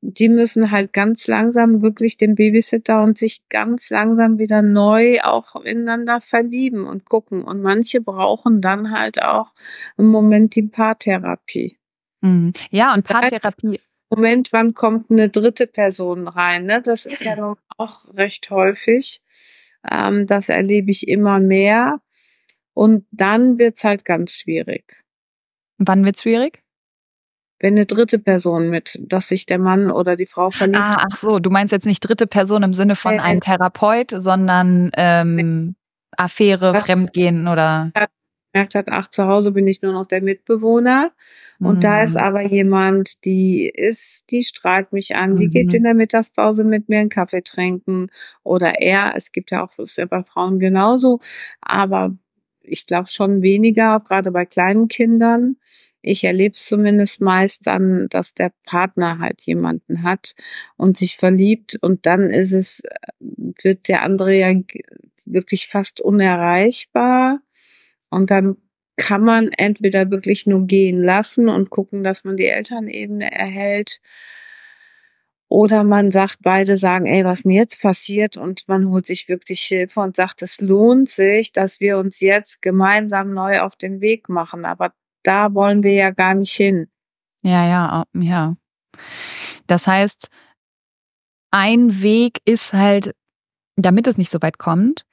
Die 0.00 0.28
müssen 0.28 0.70
halt 0.70 0.92
ganz 0.92 1.26
langsam 1.26 1.82
wirklich 1.82 2.16
den 2.16 2.34
Babysitter 2.34 3.02
und 3.02 3.18
sich 3.18 3.48
ganz 3.48 3.90
langsam 3.90 4.38
wieder 4.38 4.62
neu 4.62 5.20
auch 5.22 5.56
ineinander 5.56 6.20
verlieben 6.20 6.86
und 6.86 7.04
gucken. 7.04 7.42
Und 7.42 7.62
manche 7.62 8.00
brauchen 8.00 8.60
dann 8.60 8.90
halt 8.90 9.22
auch 9.22 9.52
im 9.96 10.06
Moment 10.06 10.54
die 10.54 10.62
Paartherapie. 10.62 11.78
Mhm. 12.20 12.52
Ja, 12.70 12.94
und 12.94 13.04
Paartherapie 13.04 13.80
Moment, 14.10 14.52
wann 14.52 14.74
kommt 14.74 15.10
eine 15.10 15.28
dritte 15.28 15.68
Person 15.68 16.26
rein? 16.26 16.66
Ne? 16.66 16.82
Das 16.82 17.06
ist 17.06 17.22
ja 17.24 17.54
auch 17.76 18.04
recht 18.14 18.50
häufig. 18.50 19.22
Ähm, 19.88 20.26
das 20.26 20.48
erlebe 20.48 20.90
ich 20.90 21.06
immer 21.06 21.38
mehr. 21.38 22.00
Und 22.74 23.06
dann 23.12 23.58
wird's 23.58 23.84
halt 23.84 24.04
ganz 24.04 24.32
schwierig. 24.32 25.04
Wann 25.78 26.04
wird's 26.04 26.22
schwierig? 26.22 26.62
Wenn 27.60 27.74
eine 27.74 27.86
dritte 27.86 28.18
Person 28.18 28.70
mit, 28.70 28.98
dass 29.02 29.28
sich 29.28 29.46
der 29.46 29.58
Mann 29.58 29.90
oder 29.90 30.16
die 30.16 30.26
Frau 30.26 30.50
verliebt. 30.50 30.78
Ah, 30.78 31.06
ach 31.10 31.16
so, 31.16 31.38
du 31.38 31.50
meinst 31.50 31.72
jetzt 31.72 31.86
nicht 31.86 32.00
dritte 32.00 32.26
Person 32.26 32.62
im 32.62 32.74
Sinne 32.74 32.96
von 32.96 33.14
äh, 33.14 33.18
einem 33.18 33.40
Therapeut, 33.40 34.12
sondern 34.16 34.90
ähm, 34.96 35.76
Affäre, 36.16 36.74
Fremdgehen 36.74 37.48
oder 37.48 37.92
gemerkt 38.52 38.74
hat, 38.74 38.88
ach, 38.90 39.08
zu 39.08 39.26
Hause 39.26 39.52
bin 39.52 39.66
ich 39.66 39.82
nur 39.82 39.92
noch 39.92 40.06
der 40.06 40.22
Mitbewohner. 40.22 41.12
Und 41.60 41.76
mhm. 41.76 41.80
da 41.80 42.02
ist 42.02 42.14
mhm. 42.14 42.22
aber 42.22 42.42
jemand, 42.42 43.24
die 43.24 43.68
ist, 43.68 44.30
die 44.30 44.42
strahlt 44.42 44.92
mich 44.92 45.14
an, 45.16 45.36
die 45.36 45.46
mhm. 45.46 45.50
geht 45.50 45.74
in 45.74 45.84
der 45.84 45.94
Mittagspause 45.94 46.64
mit 46.64 46.88
mir 46.88 47.00
einen 47.00 47.08
Kaffee 47.08 47.42
trinken 47.42 48.08
oder 48.42 48.80
er. 48.80 49.14
Es 49.16 49.32
gibt 49.32 49.50
ja 49.50 49.64
auch, 49.64 49.78
ist 49.78 49.98
ja 49.98 50.06
bei 50.06 50.22
Frauen 50.22 50.58
genauso, 50.58 51.20
aber 51.60 52.16
ich 52.62 52.86
glaube 52.86 53.08
schon 53.10 53.42
weniger, 53.42 54.00
gerade 54.00 54.30
bei 54.30 54.46
kleinen 54.46 54.88
Kindern. 54.88 55.56
Ich 56.02 56.24
erlebe 56.24 56.54
es 56.54 56.66
zumindest 56.66 57.20
meist 57.20 57.66
dann, 57.66 58.08
dass 58.08 58.34
der 58.34 58.52
Partner 58.64 59.18
halt 59.18 59.42
jemanden 59.42 60.02
hat 60.02 60.34
und 60.76 60.96
sich 60.96 61.16
verliebt 61.16 61.78
und 61.80 62.06
dann 62.06 62.30
ist 62.30 62.52
es, 62.52 62.82
wird 63.18 63.88
der 63.88 64.02
andere 64.02 64.34
ja 64.34 64.54
wirklich 65.24 65.68
fast 65.68 66.00
unerreichbar 66.00 67.40
und 68.08 68.30
dann 68.30 68.56
kann 68.96 69.22
man 69.22 69.50
entweder 69.56 70.10
wirklich 70.10 70.46
nur 70.46 70.66
gehen 70.66 71.02
lassen 71.02 71.48
und 71.48 71.70
gucken, 71.70 72.04
dass 72.04 72.24
man 72.24 72.36
die 72.36 72.46
Elternebene 72.46 73.32
erhält. 73.32 74.00
Oder 75.48 75.82
man 75.84 76.12
sagt, 76.12 76.38
beide 76.42 76.76
sagen, 76.76 77.06
ey, 77.06 77.24
was 77.24 77.42
denn 77.42 77.52
jetzt 77.52 77.80
passiert? 77.82 78.36
Und 78.36 78.68
man 78.68 78.88
holt 78.88 79.06
sich 79.06 79.28
wirklich 79.28 79.62
Hilfe 79.62 80.00
und 80.00 80.14
sagt, 80.14 80.42
es 80.42 80.60
lohnt 80.60 81.08
sich, 81.08 81.52
dass 81.52 81.80
wir 81.80 81.98
uns 81.98 82.20
jetzt 82.20 82.62
gemeinsam 82.62 83.32
neu 83.32 83.60
auf 83.60 83.74
den 83.74 84.00
Weg 84.00 84.28
machen. 84.28 84.64
Aber 84.64 84.92
da 85.22 85.54
wollen 85.54 85.82
wir 85.82 85.92
ja 85.92 86.10
gar 86.10 86.34
nicht 86.34 86.52
hin. 86.52 86.88
Ja, 87.42 87.66
ja, 87.66 88.04
ja. 88.14 88.56
Das 89.66 89.86
heißt, 89.86 90.28
ein 91.50 92.02
Weg 92.02 92.40
ist 92.44 92.72
halt, 92.72 93.14
damit 93.76 94.06
es 94.06 94.18
nicht 94.18 94.30
so 94.30 94.40
weit 94.42 94.58
kommt, 94.58 95.04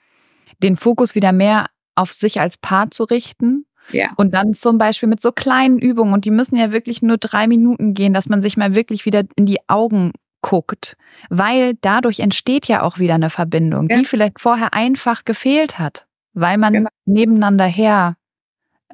den 0.62 0.76
Fokus 0.76 1.16
wieder 1.16 1.32
mehr 1.32 1.68
auf 1.96 2.12
sich 2.14 2.40
als 2.40 2.58
Paar 2.58 2.92
zu 2.92 3.04
richten. 3.04 3.66
Ja. 3.92 4.12
Und 4.18 4.34
dann 4.34 4.54
zum 4.54 4.78
Beispiel 4.78 5.08
mit 5.08 5.22
so 5.22 5.32
kleinen 5.32 5.80
Übungen, 5.80 6.14
und 6.14 6.26
die 6.26 6.32
müssen 6.32 6.58
ja 6.58 6.72
wirklich 6.72 7.02
nur 7.02 7.18
drei 7.18 7.48
Minuten 7.48 7.94
gehen, 7.94 8.14
dass 8.14 8.28
man 8.28 8.42
sich 8.42 8.58
mal 8.58 8.76
wirklich 8.76 9.06
wieder 9.06 9.24
in 9.36 9.46
die 9.46 9.60
Augen 9.68 10.12
guckt. 10.42 10.98
Weil 11.30 11.76
dadurch 11.82 12.20
entsteht 12.20 12.68
ja 12.68 12.82
auch 12.82 13.00
wieder 13.00 13.16
eine 13.16 13.30
Verbindung, 13.30 13.88
ja. 13.90 13.98
die 13.98 14.06
vielleicht 14.06 14.40
vorher 14.40 14.74
einfach 14.74 15.26
gefehlt 15.26 15.80
hat, 15.80 16.08
weil 16.34 16.58
man 16.58 16.74
genau. 16.74 16.90
nebeneinander 17.06 17.66
her 17.66 18.18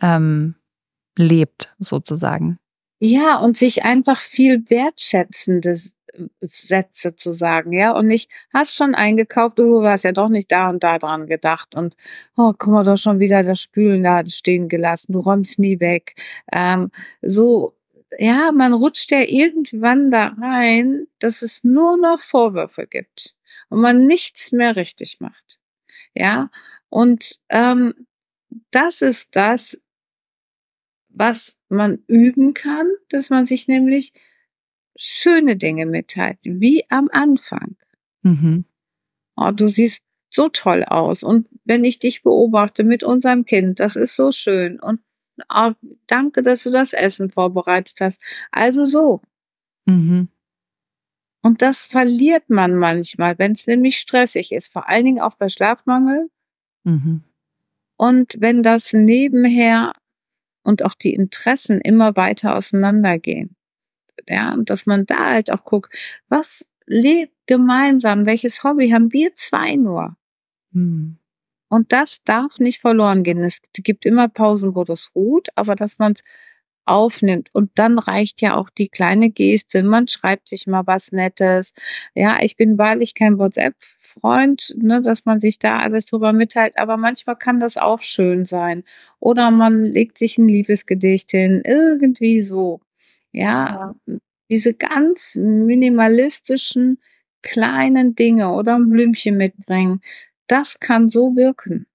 ähm, 0.01 0.55
lebt, 1.17 1.73
sozusagen. 1.79 2.59
Ja, 2.99 3.37
und 3.37 3.57
sich 3.57 3.83
einfach 3.83 4.17
viel 4.17 4.69
wertschätzendes 4.69 5.93
Sätze 6.41 7.15
zu 7.15 7.33
sagen, 7.33 7.73
ja, 7.73 7.91
und 7.91 8.07
nicht, 8.07 8.29
hast 8.53 8.75
schon 8.75 8.95
eingekauft, 8.95 9.57
du 9.57 9.83
hast 9.83 10.03
ja 10.03 10.11
doch 10.11 10.29
nicht 10.29 10.51
da 10.51 10.69
und 10.69 10.83
da 10.83 10.99
dran 10.99 11.27
gedacht 11.27 11.75
und, 11.75 11.95
oh, 12.37 12.53
guck 12.57 12.67
mal, 12.71 12.83
doch 12.83 12.97
schon 12.97 13.19
wieder 13.19 13.43
das 13.43 13.61
Spülen 13.61 14.03
da 14.03 14.23
stehen 14.27 14.69
gelassen, 14.69 15.13
du 15.13 15.19
räumst 15.19 15.59
nie 15.59 15.79
weg. 15.79 16.15
Ähm, 16.51 16.91
so, 17.21 17.75
ja, 18.17 18.51
man 18.51 18.73
rutscht 18.73 19.11
ja 19.11 19.21
irgendwann 19.21 20.11
da 20.11 20.35
rein, 20.39 21.07
dass 21.19 21.41
es 21.41 21.63
nur 21.63 21.97
noch 21.97 22.19
Vorwürfe 22.19 22.85
gibt 22.87 23.35
und 23.69 23.81
man 23.81 24.05
nichts 24.05 24.51
mehr 24.51 24.75
richtig 24.75 25.19
macht. 25.19 25.59
Ja, 26.13 26.51
und 26.89 27.39
ähm, 27.49 28.07
das 28.69 29.01
ist 29.01 29.35
das, 29.35 29.81
was 31.13 31.57
man 31.69 31.99
üben 32.07 32.53
kann, 32.53 32.89
dass 33.09 33.29
man 33.29 33.45
sich 33.45 33.67
nämlich 33.67 34.13
schöne 34.95 35.55
Dinge 35.55 35.85
mitteilt, 35.85 36.39
wie 36.43 36.83
am 36.89 37.09
Anfang. 37.11 37.75
Mhm. 38.21 38.65
Oh, 39.35 39.51
du 39.51 39.67
siehst 39.67 40.01
so 40.29 40.49
toll 40.49 40.83
aus. 40.83 41.23
Und 41.23 41.47
wenn 41.63 41.83
ich 41.83 41.99
dich 41.99 42.23
beobachte 42.23 42.83
mit 42.83 43.03
unserem 43.03 43.45
Kind, 43.45 43.79
das 43.79 43.95
ist 43.95 44.15
so 44.15 44.31
schön. 44.31 44.79
Und 44.79 45.01
oh, 45.53 45.71
danke, 46.07 46.41
dass 46.41 46.63
du 46.63 46.71
das 46.71 46.93
Essen 46.93 47.31
vorbereitet 47.31 47.95
hast. 47.99 48.21
Also 48.51 48.85
so. 48.85 49.21
Mhm. 49.85 50.29
Und 51.41 51.61
das 51.61 51.85
verliert 51.85 52.49
man 52.49 52.75
manchmal, 52.75 53.37
wenn 53.37 53.51
es 53.51 53.67
nämlich 53.67 53.99
stressig 53.99 54.51
ist, 54.51 54.71
vor 54.71 54.87
allen 54.87 55.05
Dingen 55.05 55.21
auch 55.21 55.35
bei 55.35 55.49
Schlafmangel. 55.49 56.29
Mhm. 56.83 57.23
Und 57.97 58.35
wenn 58.39 58.63
das 58.63 58.93
nebenher 58.93 59.93
und 60.63 60.83
auch 60.83 60.93
die 60.93 61.13
Interessen 61.13 61.81
immer 61.81 62.15
weiter 62.15 62.57
auseinandergehen 62.57 63.55
ja, 64.27 64.53
und 64.53 64.69
dass 64.69 64.85
man 64.85 65.05
da 65.05 65.31
halt 65.31 65.51
auch 65.51 65.63
guckt, 65.63 65.93
was 66.29 66.67
lebt 66.85 67.33
gemeinsam, 67.47 68.25
welches 68.25 68.63
Hobby 68.63 68.89
haben 68.89 69.11
wir 69.11 69.35
zwei 69.35 69.75
nur? 69.75 70.15
Hm. 70.73 71.17
Und 71.69 71.91
das 71.91 72.23
darf 72.23 72.59
nicht 72.59 72.81
verloren 72.81 73.23
gehen. 73.23 73.39
Es 73.39 73.61
gibt 73.73 74.05
immer 74.05 74.27
Pausen, 74.27 74.75
wo 74.75 74.83
das 74.83 75.11
ruht, 75.15 75.49
aber 75.55 75.75
dass 75.75 75.97
man 75.97 76.13
es 76.13 76.23
aufnimmt. 76.85 77.49
Und 77.53 77.71
dann 77.75 77.99
reicht 77.99 78.41
ja 78.41 78.55
auch 78.55 78.69
die 78.69 78.89
kleine 78.89 79.29
Geste. 79.29 79.83
Man 79.83 80.07
schreibt 80.07 80.49
sich 80.49 80.67
mal 80.67 80.83
was 80.85 81.11
Nettes. 81.11 81.73
Ja, 82.15 82.37
ich 82.41 82.57
bin 82.57 82.77
wahrlich 82.77 83.15
kein 83.15 83.37
WhatsApp-Freund, 83.37 84.75
ne, 84.77 85.01
dass 85.01 85.25
man 85.25 85.41
sich 85.41 85.59
da 85.59 85.79
alles 85.79 86.05
drüber 86.05 86.33
mitteilt. 86.33 86.77
Aber 86.77 86.97
manchmal 86.97 87.37
kann 87.37 87.59
das 87.59 87.77
auch 87.77 88.01
schön 88.01 88.45
sein. 88.45 88.83
Oder 89.19 89.51
man 89.51 89.85
legt 89.85 90.17
sich 90.17 90.37
ein 90.37 90.47
Liebesgedicht 90.47 91.31
hin. 91.31 91.61
Irgendwie 91.65 92.41
so. 92.41 92.81
Ja, 93.31 93.95
ja. 94.07 94.15
diese 94.49 94.73
ganz 94.73 95.35
minimalistischen 95.35 96.99
kleinen 97.43 98.15
Dinge 98.15 98.51
oder 98.53 98.75
ein 98.75 98.89
Blümchen 98.89 99.37
mitbringen, 99.37 100.01
das 100.47 100.79
kann 100.79 101.09
so 101.09 101.35
wirken. 101.35 101.85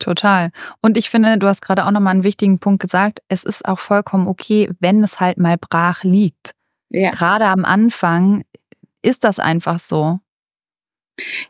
Total. 0.00 0.50
Und 0.80 0.96
ich 0.96 1.10
finde, 1.10 1.38
du 1.38 1.46
hast 1.46 1.60
gerade 1.60 1.84
auch 1.84 1.90
nochmal 1.90 2.14
einen 2.14 2.24
wichtigen 2.24 2.58
Punkt 2.58 2.80
gesagt. 2.82 3.22
Es 3.28 3.44
ist 3.44 3.66
auch 3.66 3.78
vollkommen 3.78 4.26
okay, 4.26 4.70
wenn 4.80 5.04
es 5.04 5.20
halt 5.20 5.38
mal 5.38 5.56
brach 5.58 6.02
liegt. 6.02 6.54
Ja. 6.88 7.10
Gerade 7.10 7.46
am 7.46 7.64
Anfang 7.64 8.44
ist 9.02 9.24
das 9.24 9.38
einfach 9.38 9.78
so. 9.78 10.18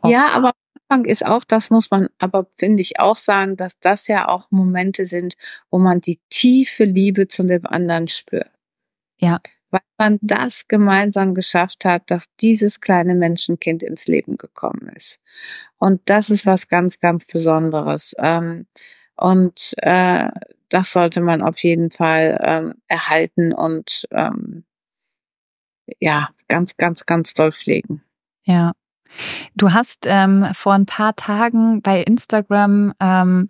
Ja, 0.05 0.27
aber 0.33 0.49
am 0.49 0.53
Anfang 0.89 1.05
ist 1.05 1.25
auch, 1.25 1.45
das 1.45 1.69
muss 1.69 1.89
man 1.91 2.09
aber, 2.19 2.47
finde 2.57 2.81
ich, 2.81 2.99
auch 2.99 3.15
sagen, 3.15 3.55
dass 3.55 3.79
das 3.79 4.07
ja 4.07 4.27
auch 4.27 4.51
Momente 4.51 5.05
sind, 5.05 5.35
wo 5.69 5.79
man 5.79 6.01
die 6.01 6.19
tiefe 6.29 6.83
Liebe 6.83 7.27
zu 7.27 7.43
dem 7.43 7.65
anderen 7.65 8.09
spürt. 8.09 8.51
Ja. 9.17 9.39
Weil 9.71 9.81
man 9.97 10.19
das 10.21 10.67
gemeinsam 10.67 11.33
geschafft 11.33 11.85
hat, 11.85 12.03
dass 12.11 12.27
dieses 12.41 12.81
kleine 12.81 13.15
Menschenkind 13.15 13.83
ins 13.83 14.07
Leben 14.07 14.37
gekommen 14.37 14.91
ist. 14.95 15.21
Und 15.77 16.01
das 16.05 16.29
ist 16.29 16.45
was 16.45 16.67
ganz, 16.67 16.99
ganz 16.99 17.25
Besonderes. 17.25 18.13
Ähm, 18.19 18.67
und 19.15 19.73
äh, 19.77 20.29
das 20.69 20.91
sollte 20.93 21.21
man 21.21 21.41
auf 21.41 21.59
jeden 21.59 21.91
Fall 21.91 22.39
ähm, 22.43 22.75
erhalten 22.87 23.53
und 23.53 24.07
ähm, 24.11 24.63
ja, 25.99 26.29
ganz, 26.47 26.77
ganz, 26.77 27.05
ganz 27.05 27.33
doll 27.33 27.51
pflegen. 27.51 28.03
Ja. 28.43 28.73
Du 29.55 29.73
hast 29.73 30.05
ähm, 30.05 30.47
vor 30.53 30.73
ein 30.73 30.85
paar 30.85 31.15
Tagen 31.15 31.81
bei 31.81 32.01
Instagram 32.01 32.93
ähm, 33.01 33.47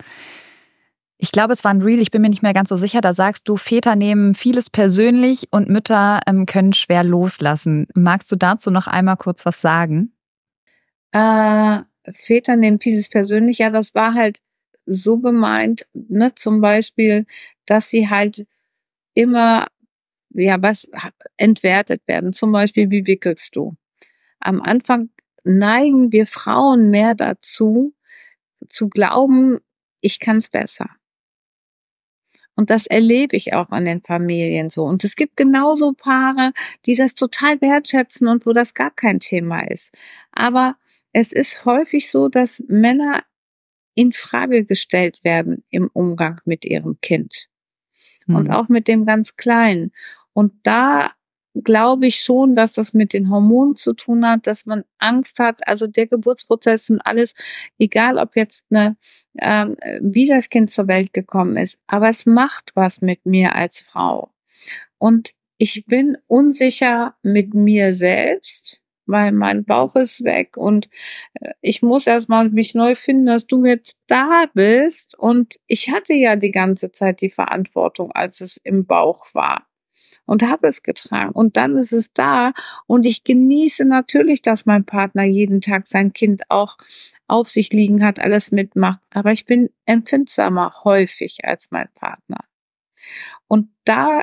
ich 1.23 1.31
glaube, 1.31 1.53
es 1.53 1.63
war 1.63 1.69
ein 1.69 1.84
Real, 1.84 1.99
ich 1.99 2.10
bin 2.10 2.23
mir 2.23 2.29
nicht 2.29 2.41
mehr 2.41 2.53
ganz 2.53 2.69
so 2.69 2.77
sicher. 2.77 2.99
Da 2.99 3.13
sagst 3.13 3.47
du, 3.47 3.55
Väter 3.55 3.95
nehmen 3.95 4.34
vieles 4.34 4.71
persönlich 4.71 5.49
und 5.51 5.69
Mütter 5.69 6.19
ähm, 6.25 6.47
können 6.47 6.73
schwer 6.73 7.03
loslassen. 7.03 7.86
Magst 7.93 8.31
du 8.31 8.36
dazu 8.36 8.71
noch 8.71 8.88
einmal 8.88 9.17
kurz 9.17 9.45
was 9.45 9.62
sagen? 9.62 10.15
Äh, 11.12 11.81
Väter 12.12 12.55
nehmen 12.55 12.79
vieles 12.79 13.07
persönlich. 13.07 13.60
Ja, 13.60 13.69
das 13.69 13.93
war 13.93 14.15
halt 14.15 14.39
so 14.88 15.19
gemeint, 15.19 15.86
ne, 15.93 16.34
zum 16.34 16.60
Beispiel, 16.60 17.27
dass 17.67 17.89
sie 17.89 18.10
halt 18.10 18.47
immer, 19.13 19.67
ja, 20.31 20.60
was 20.60 20.89
entwertet 21.38 22.01
werden. 22.07 22.34
Zum 22.34 22.51
Beispiel, 22.51 22.89
wie 22.89 23.05
wickelst 23.05 23.55
du? 23.55 23.75
Am 24.39 24.60
Anfang 24.60 25.12
neigen 25.43 26.12
wir 26.12 26.25
Frauen 26.25 26.89
mehr 26.89 27.13
dazu, 27.13 27.93
zu 28.67 28.89
glauben, 28.89 29.60
ich 29.99 30.19
kann 30.19 30.38
es 30.38 30.49
besser. 30.49 30.89
Und 32.55 32.69
das 32.69 32.85
erlebe 32.85 33.35
ich 33.35 33.53
auch 33.53 33.69
an 33.69 33.85
den 33.85 34.01
Familien 34.01 34.69
so. 34.69 34.83
Und 34.83 35.03
es 35.03 35.15
gibt 35.15 35.38
genauso 35.38 35.93
Paare, 35.93 36.51
die 36.86 36.95
das 36.95 37.15
total 37.15 37.61
wertschätzen 37.61 38.28
und 38.28 38.45
wo 38.45 38.53
das 38.53 38.73
gar 38.73 38.91
kein 38.91 39.19
Thema 39.19 39.61
ist. 39.61 39.95
Aber 40.32 40.76
es 41.13 41.32
ist 41.32 41.65
häufig 41.65 42.09
so, 42.09 42.28
dass 42.28 42.63
Männer 42.67 43.23
in 43.95 44.13
Frage 44.13 44.65
gestellt 44.65 45.19
werden 45.23 45.63
im 45.69 45.89
Umgang 45.93 46.41
mit 46.45 46.65
ihrem 46.65 46.99
Kind. 47.01 47.47
Mhm. 48.26 48.36
Und 48.36 48.49
auch 48.51 48.69
mit 48.69 48.88
dem 48.88 49.05
ganz 49.05 49.36
Kleinen. 49.36 49.91
Und 50.34 50.53
da 50.63 51.11
glaube 51.54 52.08
ich 52.08 52.18
schon, 52.18 52.56
dass 52.56 52.74
das 52.74 52.93
mit 52.93 53.14
den 53.14 53.30
Hormonen 53.30 53.76
zu 53.76 53.93
tun 53.93 54.26
hat, 54.26 54.47
dass 54.47 54.66
man 54.66 54.84
Angst 54.97 55.39
hat. 55.39 55.68
Also 55.68 55.88
der 55.88 56.08
Geburtsprozess 56.08 56.89
und 56.89 57.02
alles, 57.02 57.36
egal 57.80 58.18
ob 58.18 58.36
jetzt 58.36 58.68
eine, 58.72 58.97
ähm, 59.39 59.76
wie 60.02 60.28
das 60.28 60.49
Kind 60.49 60.72
zur 60.72 60.88
Welt 60.88 61.14
gekommen 61.14 61.58
ist, 61.58 61.80
aber 61.88 62.10
es 62.10 62.26
macht 62.26 62.72
was 62.76 63.02
mit 63.02 63.26
mir 63.26 63.56
als 63.56 63.82
Frau. 63.82 64.30
Und 64.97 65.34
ich 65.58 65.86
bin 65.86 66.18
unsicher 66.28 67.16
mit 67.22 67.54
mir 67.54 67.93
selbst, 67.93 68.82
weil 69.06 69.32
mein 69.32 69.66
Bauch 69.66 69.95
ist 69.95 70.24
weg 70.24 70.58
und 70.58 70.89
äh, 71.34 71.52
ich 71.62 71.82
muss 71.82 72.08
erstmal 72.08 72.49
mich 72.49 72.76
neu 72.76 72.95
finden, 72.95 73.26
dass 73.26 73.45
du 73.45 73.66
jetzt 73.66 73.99
da 74.08 74.45
bist. 74.54 75.18
Und 75.18 75.60
ich 75.68 75.91
hatte 75.91 76.14
ja 76.14 76.36
die 76.36 76.52
ganze 76.52 76.91
Zeit 76.91 77.22
die 77.22 77.30
Verantwortung, 77.30 78.12
als 78.12 78.41
es 78.41 78.58
im 78.58 78.86
Bauch 78.86 79.28
war 79.34 79.68
und 80.32 80.43
habe 80.43 80.69
es 80.69 80.82
getragen. 80.82 81.34
Und 81.34 81.57
dann 81.57 81.75
ist 81.75 81.91
es 81.91 82.13
da 82.13 82.53
und 82.88 83.05
ich 83.05 83.25
genieße 83.25 83.84
natürlich, 83.84 84.41
dass 84.41 84.65
mein 84.65 84.86
Partner 84.86 85.25
jeden 85.25 85.59
Tag 85.59 85.88
sein 85.88 86.13
Kind 86.13 86.43
auch 86.47 86.77
auf 87.27 87.49
sich 87.49 87.73
liegen 87.73 88.01
hat, 88.01 88.17
alles 88.17 88.53
mitmacht. 88.53 89.01
Aber 89.09 89.34
ich 89.34 89.45
bin 89.45 89.71
empfindsamer 89.86 90.71
häufig 90.86 91.39
als 91.43 91.71
mein 91.71 91.89
Partner. 91.95 92.45
Und 93.49 93.71
da 93.84 94.21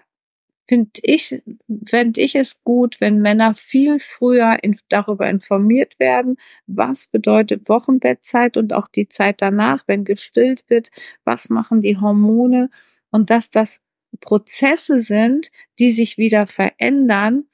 finde 0.67 0.93
ich, 1.03 1.43
fände 1.85 2.23
ich 2.23 2.35
es 2.37 2.65
gut, 2.65 3.03
wenn 3.03 3.21
Männer 3.21 3.53
viel 3.53 3.99
früher 3.99 4.57
in, 4.63 4.77
darüber 4.89 5.29
informiert 5.29 6.01
werden, 6.01 6.39
was 6.67 7.09
bedeutet 7.09 7.69
Wochenbettzeit 7.69 8.57
und 8.57 8.73
auch 8.73 8.89
die 8.89 9.09
Zeit 9.09 9.43
danach, 9.43 9.85
wenn 9.87 10.05
gestillt 10.05 10.65
wird, 10.69 10.89
was 11.25 11.51
machen 11.51 11.83
die 11.83 11.99
Hormone 11.99 12.71
und 13.11 13.29
dass 13.29 13.51
das 13.51 13.83
Prozesse 14.21 15.01
sind, 15.01 15.51
die 15.79 15.93
sich 15.93 16.19
wieder 16.19 16.47
verändern 16.47 17.45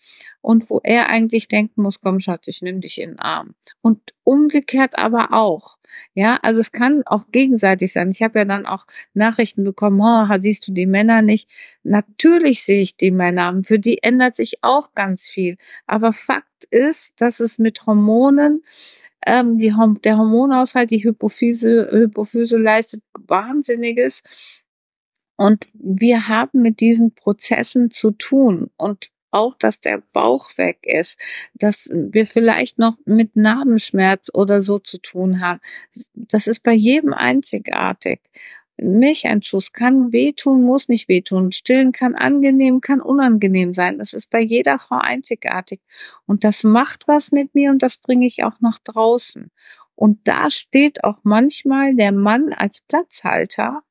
und 0.41 0.69
wo 0.69 0.81
er 0.85 1.09
eigentlich 1.09 1.49
denken 1.49 1.83
muss, 1.83 2.01
komm 2.01 2.21
Schatz, 2.21 2.49
ich 2.49 2.61
nehme 2.61 2.81
dich 2.81 3.01
in 3.01 3.13
den 3.13 3.19
Arm. 3.19 3.55
Und 3.81 4.15
umgekehrt 4.25 4.99
aber 4.99 5.33
auch. 5.33 5.79
Ja, 6.13 6.39
also 6.43 6.61
es 6.61 6.71
kann 6.71 7.03
auch 7.07 7.25
gegenseitig 7.33 7.93
sein. 7.93 8.11
Ich 8.11 8.23
habe 8.23 8.41
ja 8.41 8.45
dann 8.45 8.67
auch 8.67 8.87
Nachrichten 9.15 9.65
bekommen, 9.65 10.01
oh, 10.03 10.27
siehst 10.39 10.69
du 10.69 10.73
die 10.73 10.87
Männer 10.87 11.23
nicht? 11.23 11.49
Natürlich 11.83 12.63
sehe 12.63 12.83
ich 12.83 12.97
die 12.97 13.11
Männer. 13.11 13.59
Für 13.65 13.79
die 13.79 14.03
ändert 14.03 14.37
sich 14.37 14.59
auch 14.63 14.93
ganz 14.95 15.29
viel. 15.29 15.57
Aber 15.87 16.13
Fakt 16.13 16.65
ist, 16.71 17.21
dass 17.21 17.41
es 17.41 17.59
mit 17.59 17.87
Hormonen 17.87 18.63
ähm, 19.27 19.57
die, 19.57 19.73
der 20.05 20.19
Hormonaushalt, 20.19 20.91
die 20.91 21.05
Hypophyse, 21.05 21.89
Hypophyse 21.91 22.59
leistet 22.59 23.03
Wahnsinniges 23.15 24.23
und 25.37 25.69
wir 25.75 26.29
haben 26.29 26.63
mit 26.63 26.81
diesen 26.81 27.15
Prozessen 27.15 27.91
zu 27.91 28.13
tun 28.13 28.71
und 28.77 29.11
auch, 29.35 29.57
dass 29.59 29.81
der 29.81 30.01
Bauch 30.13 30.57
weg 30.57 30.79
ist, 30.83 31.19
dass 31.55 31.91
wir 31.93 32.27
vielleicht 32.27 32.79
noch 32.79 32.97
mit 33.05 33.35
Narbenschmerz 33.35 34.31
oder 34.33 34.63
so 34.63 34.79
zu 34.79 34.99
tun 34.99 35.41
haben. 35.41 35.61
Das 36.15 36.47
ist 36.47 36.63
bei 36.63 36.73
jedem 36.73 37.13
einzigartig. 37.13 38.21
Milcheinschuss 38.77 39.73
kann 39.73 40.13
wehtun, 40.13 40.63
muss 40.63 40.89
nicht 40.89 41.09
wehtun. 41.09 41.53
Stillen 41.53 41.93
kann 41.93 42.15
angenehm, 42.15 42.81
kann 42.81 43.01
unangenehm 43.01 43.75
sein. 43.75 43.99
Das 43.99 44.13
ist 44.13 44.31
bei 44.31 44.41
jeder 44.41 44.79
Frau 44.79 44.99
einzigartig. 44.99 45.81
Und 46.27 46.45
das 46.45 46.65
macht 46.65 47.07
was 47.07 47.33
mit 47.33 47.55
mir 47.55 47.71
und 47.71 47.83
das 47.83 47.99
bringe 47.99 48.27
ich 48.27 48.45
auch 48.45 48.61
nach 48.61 48.79
draußen. 48.79 49.51
Und 49.97 50.27
da 50.27 50.51
steht 50.51 51.05
auch 51.05 51.19
manchmal 51.23 51.95
der 51.95 52.11
Mann 52.13 52.53
als 52.53 52.81
Platzhalter 52.81 53.83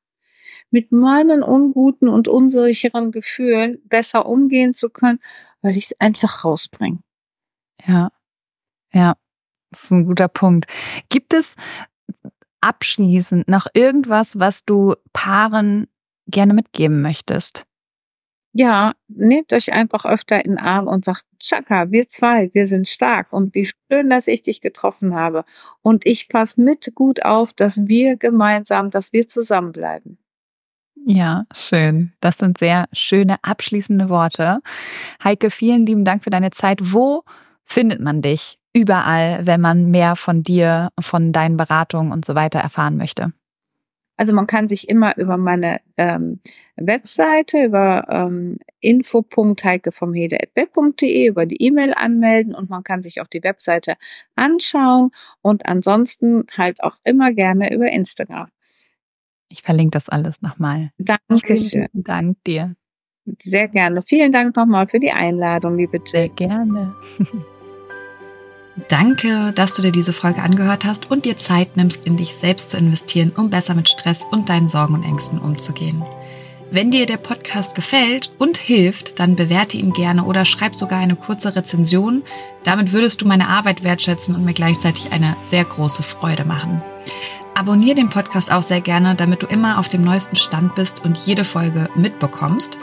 mit 0.74 0.90
meinen 0.90 1.44
unguten 1.44 2.08
und 2.08 2.26
unsicheren 2.26 3.12
Gefühlen 3.12 3.78
besser 3.84 4.26
umgehen 4.26 4.74
zu 4.74 4.90
können, 4.90 5.20
weil 5.62 5.76
ich 5.76 5.84
es 5.84 6.00
einfach 6.00 6.44
rausbringe. 6.44 6.98
Ja, 7.86 8.10
ja, 8.92 9.14
das 9.70 9.84
ist 9.84 9.90
ein 9.92 10.04
guter 10.04 10.26
Punkt. 10.26 10.66
Gibt 11.10 11.32
es 11.32 11.54
abschließend 12.60 13.46
noch 13.46 13.68
irgendwas, 13.72 14.40
was 14.40 14.64
du 14.64 14.96
Paaren 15.12 15.86
gerne 16.26 16.54
mitgeben 16.54 17.02
möchtest? 17.02 17.64
Ja, 18.52 18.94
nehmt 19.06 19.52
euch 19.52 19.72
einfach 19.72 20.04
öfter 20.04 20.44
in 20.44 20.52
den 20.52 20.58
Arm 20.58 20.88
und 20.88 21.04
sagt, 21.04 21.24
Chaka, 21.38 21.92
wir 21.92 22.08
zwei, 22.08 22.50
wir 22.52 22.66
sind 22.66 22.88
stark 22.88 23.32
und 23.32 23.54
wie 23.54 23.66
schön, 23.66 24.10
dass 24.10 24.26
ich 24.26 24.42
dich 24.42 24.60
getroffen 24.60 25.14
habe. 25.14 25.44
Und 25.82 26.04
ich 26.04 26.28
passe 26.28 26.60
mit 26.60 26.96
gut 26.96 27.24
auf, 27.24 27.52
dass 27.52 27.86
wir 27.86 28.16
gemeinsam, 28.16 28.90
dass 28.90 29.12
wir 29.12 29.28
zusammenbleiben. 29.28 30.18
Ja, 31.06 31.44
schön. 31.54 32.12
Das 32.20 32.38
sind 32.38 32.56
sehr 32.58 32.86
schöne 32.92 33.36
abschließende 33.42 34.08
Worte. 34.08 34.60
Heike, 35.22 35.50
vielen 35.50 35.84
lieben 35.84 36.04
Dank 36.04 36.24
für 36.24 36.30
deine 36.30 36.50
Zeit. 36.50 36.78
Wo 36.80 37.24
findet 37.62 38.00
man 38.00 38.22
dich 38.22 38.58
überall, 38.72 39.46
wenn 39.46 39.60
man 39.60 39.90
mehr 39.90 40.16
von 40.16 40.42
dir, 40.42 40.88
von 40.98 41.32
deinen 41.32 41.58
Beratungen 41.58 42.10
und 42.10 42.24
so 42.24 42.34
weiter 42.34 42.60
erfahren 42.60 42.96
möchte? 42.96 43.34
Also 44.16 44.32
man 44.32 44.46
kann 44.46 44.68
sich 44.68 44.88
immer 44.88 45.18
über 45.18 45.36
meine 45.36 45.80
ähm, 45.96 46.38
Webseite, 46.76 47.64
über 47.64 48.06
ähm, 48.08 48.58
info.heikevomhede.web.de, 48.80 51.26
über 51.26 51.46
die 51.46 51.60
E-Mail 51.60 51.94
anmelden 51.94 52.54
und 52.54 52.70
man 52.70 52.84
kann 52.84 53.02
sich 53.02 53.20
auch 53.20 53.26
die 53.26 53.42
Webseite 53.42 53.96
anschauen 54.36 55.10
und 55.42 55.66
ansonsten 55.66 56.44
halt 56.56 56.80
auch 56.82 56.96
immer 57.04 57.32
gerne 57.32 57.74
über 57.74 57.90
Instagram. 57.90 58.48
Ich 59.54 59.62
verlinke 59.62 59.92
das 59.92 60.08
alles 60.08 60.42
nochmal. 60.42 60.90
Dankeschön. 60.98 61.86
Dank 61.92 62.38
dir. 62.44 62.74
Sehr 63.40 63.68
gerne. 63.68 64.02
Vielen 64.02 64.32
Dank 64.32 64.56
nochmal 64.56 64.88
für 64.88 64.98
die 64.98 65.12
Einladung, 65.12 65.76
liebe 65.76 65.98
Jill. 65.98 66.06
Sehr 66.06 66.28
gerne. 66.28 66.92
Danke, 68.88 69.52
dass 69.54 69.76
du 69.76 69.82
dir 69.82 69.92
diese 69.92 70.12
Folge 70.12 70.42
angehört 70.42 70.84
hast 70.84 71.08
und 71.08 71.24
dir 71.24 71.38
Zeit 71.38 71.76
nimmst, 71.76 72.04
in 72.04 72.16
dich 72.16 72.34
selbst 72.34 72.70
zu 72.70 72.76
investieren, 72.76 73.30
um 73.36 73.48
besser 73.48 73.76
mit 73.76 73.88
Stress 73.88 74.24
und 74.28 74.48
deinen 74.48 74.66
Sorgen 74.66 74.94
und 74.94 75.04
Ängsten 75.04 75.38
umzugehen. 75.38 76.02
Wenn 76.72 76.90
dir 76.90 77.06
der 77.06 77.18
Podcast 77.18 77.76
gefällt 77.76 78.32
und 78.38 78.56
hilft, 78.56 79.20
dann 79.20 79.36
bewerte 79.36 79.76
ihn 79.76 79.92
gerne 79.92 80.24
oder 80.24 80.44
schreib 80.44 80.74
sogar 80.74 80.98
eine 80.98 81.14
kurze 81.14 81.54
Rezension. 81.54 82.24
Damit 82.64 82.92
würdest 82.92 83.20
du 83.20 83.28
meine 83.28 83.48
Arbeit 83.48 83.84
wertschätzen 83.84 84.34
und 84.34 84.44
mir 84.44 84.54
gleichzeitig 84.54 85.12
eine 85.12 85.36
sehr 85.48 85.64
große 85.64 86.02
Freude 86.02 86.44
machen. 86.44 86.82
Abonnier 87.56 87.94
den 87.94 88.10
Podcast 88.10 88.50
auch 88.50 88.64
sehr 88.64 88.80
gerne, 88.80 89.14
damit 89.14 89.44
du 89.44 89.46
immer 89.46 89.78
auf 89.78 89.88
dem 89.88 90.02
neuesten 90.02 90.34
Stand 90.34 90.74
bist 90.74 91.04
und 91.04 91.16
jede 91.18 91.44
Folge 91.44 91.88
mitbekommst. 91.94 92.78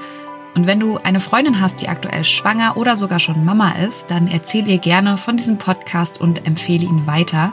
Und 0.56 0.66
wenn 0.66 0.80
du 0.80 0.98
eine 0.98 1.20
Freundin 1.20 1.60
hast, 1.60 1.82
die 1.82 1.90
aktuell 1.90 2.24
schwanger 2.24 2.78
oder 2.78 2.96
sogar 2.96 3.20
schon 3.20 3.44
Mama 3.44 3.74
ist, 3.86 4.10
dann 4.10 4.30
erzähl 4.30 4.66
ihr 4.70 4.78
gerne 4.78 5.18
von 5.18 5.36
diesem 5.36 5.58
Podcast 5.58 6.22
und 6.22 6.48
empfehle 6.48 6.86
ihn 6.86 7.06
weiter. 7.06 7.52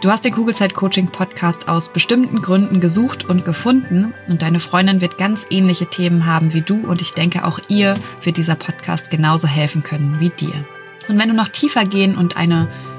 Du 0.00 0.10
hast 0.10 0.24
den 0.24 0.32
Kugelzeit 0.32 0.74
Coaching 0.74 1.08
Podcast 1.08 1.68
aus 1.68 1.92
bestimmten 1.92 2.42
Gründen 2.42 2.80
gesucht 2.80 3.24
und 3.28 3.44
gefunden 3.44 4.12
und 4.26 4.42
deine 4.42 4.58
Freundin 4.58 5.00
wird 5.00 5.16
ganz 5.16 5.46
ähnliche 5.50 5.86
Themen 5.86 6.26
haben 6.26 6.54
wie 6.54 6.62
du 6.62 6.86
und 6.86 7.00
ich 7.00 7.12
denke 7.12 7.44
auch 7.44 7.60
ihr 7.68 7.96
wird 8.22 8.36
dieser 8.36 8.56
Podcast 8.56 9.10
genauso 9.10 9.46
helfen 9.46 9.82
können 9.82 10.18
wie 10.18 10.30
dir. 10.30 10.64
Und 11.08 11.18
wenn 11.18 11.28
du 11.28 11.34
noch 11.34 11.48
tiefer 11.48 11.84
gehen 11.84 12.16
und 12.16 12.36
eine 12.36 12.68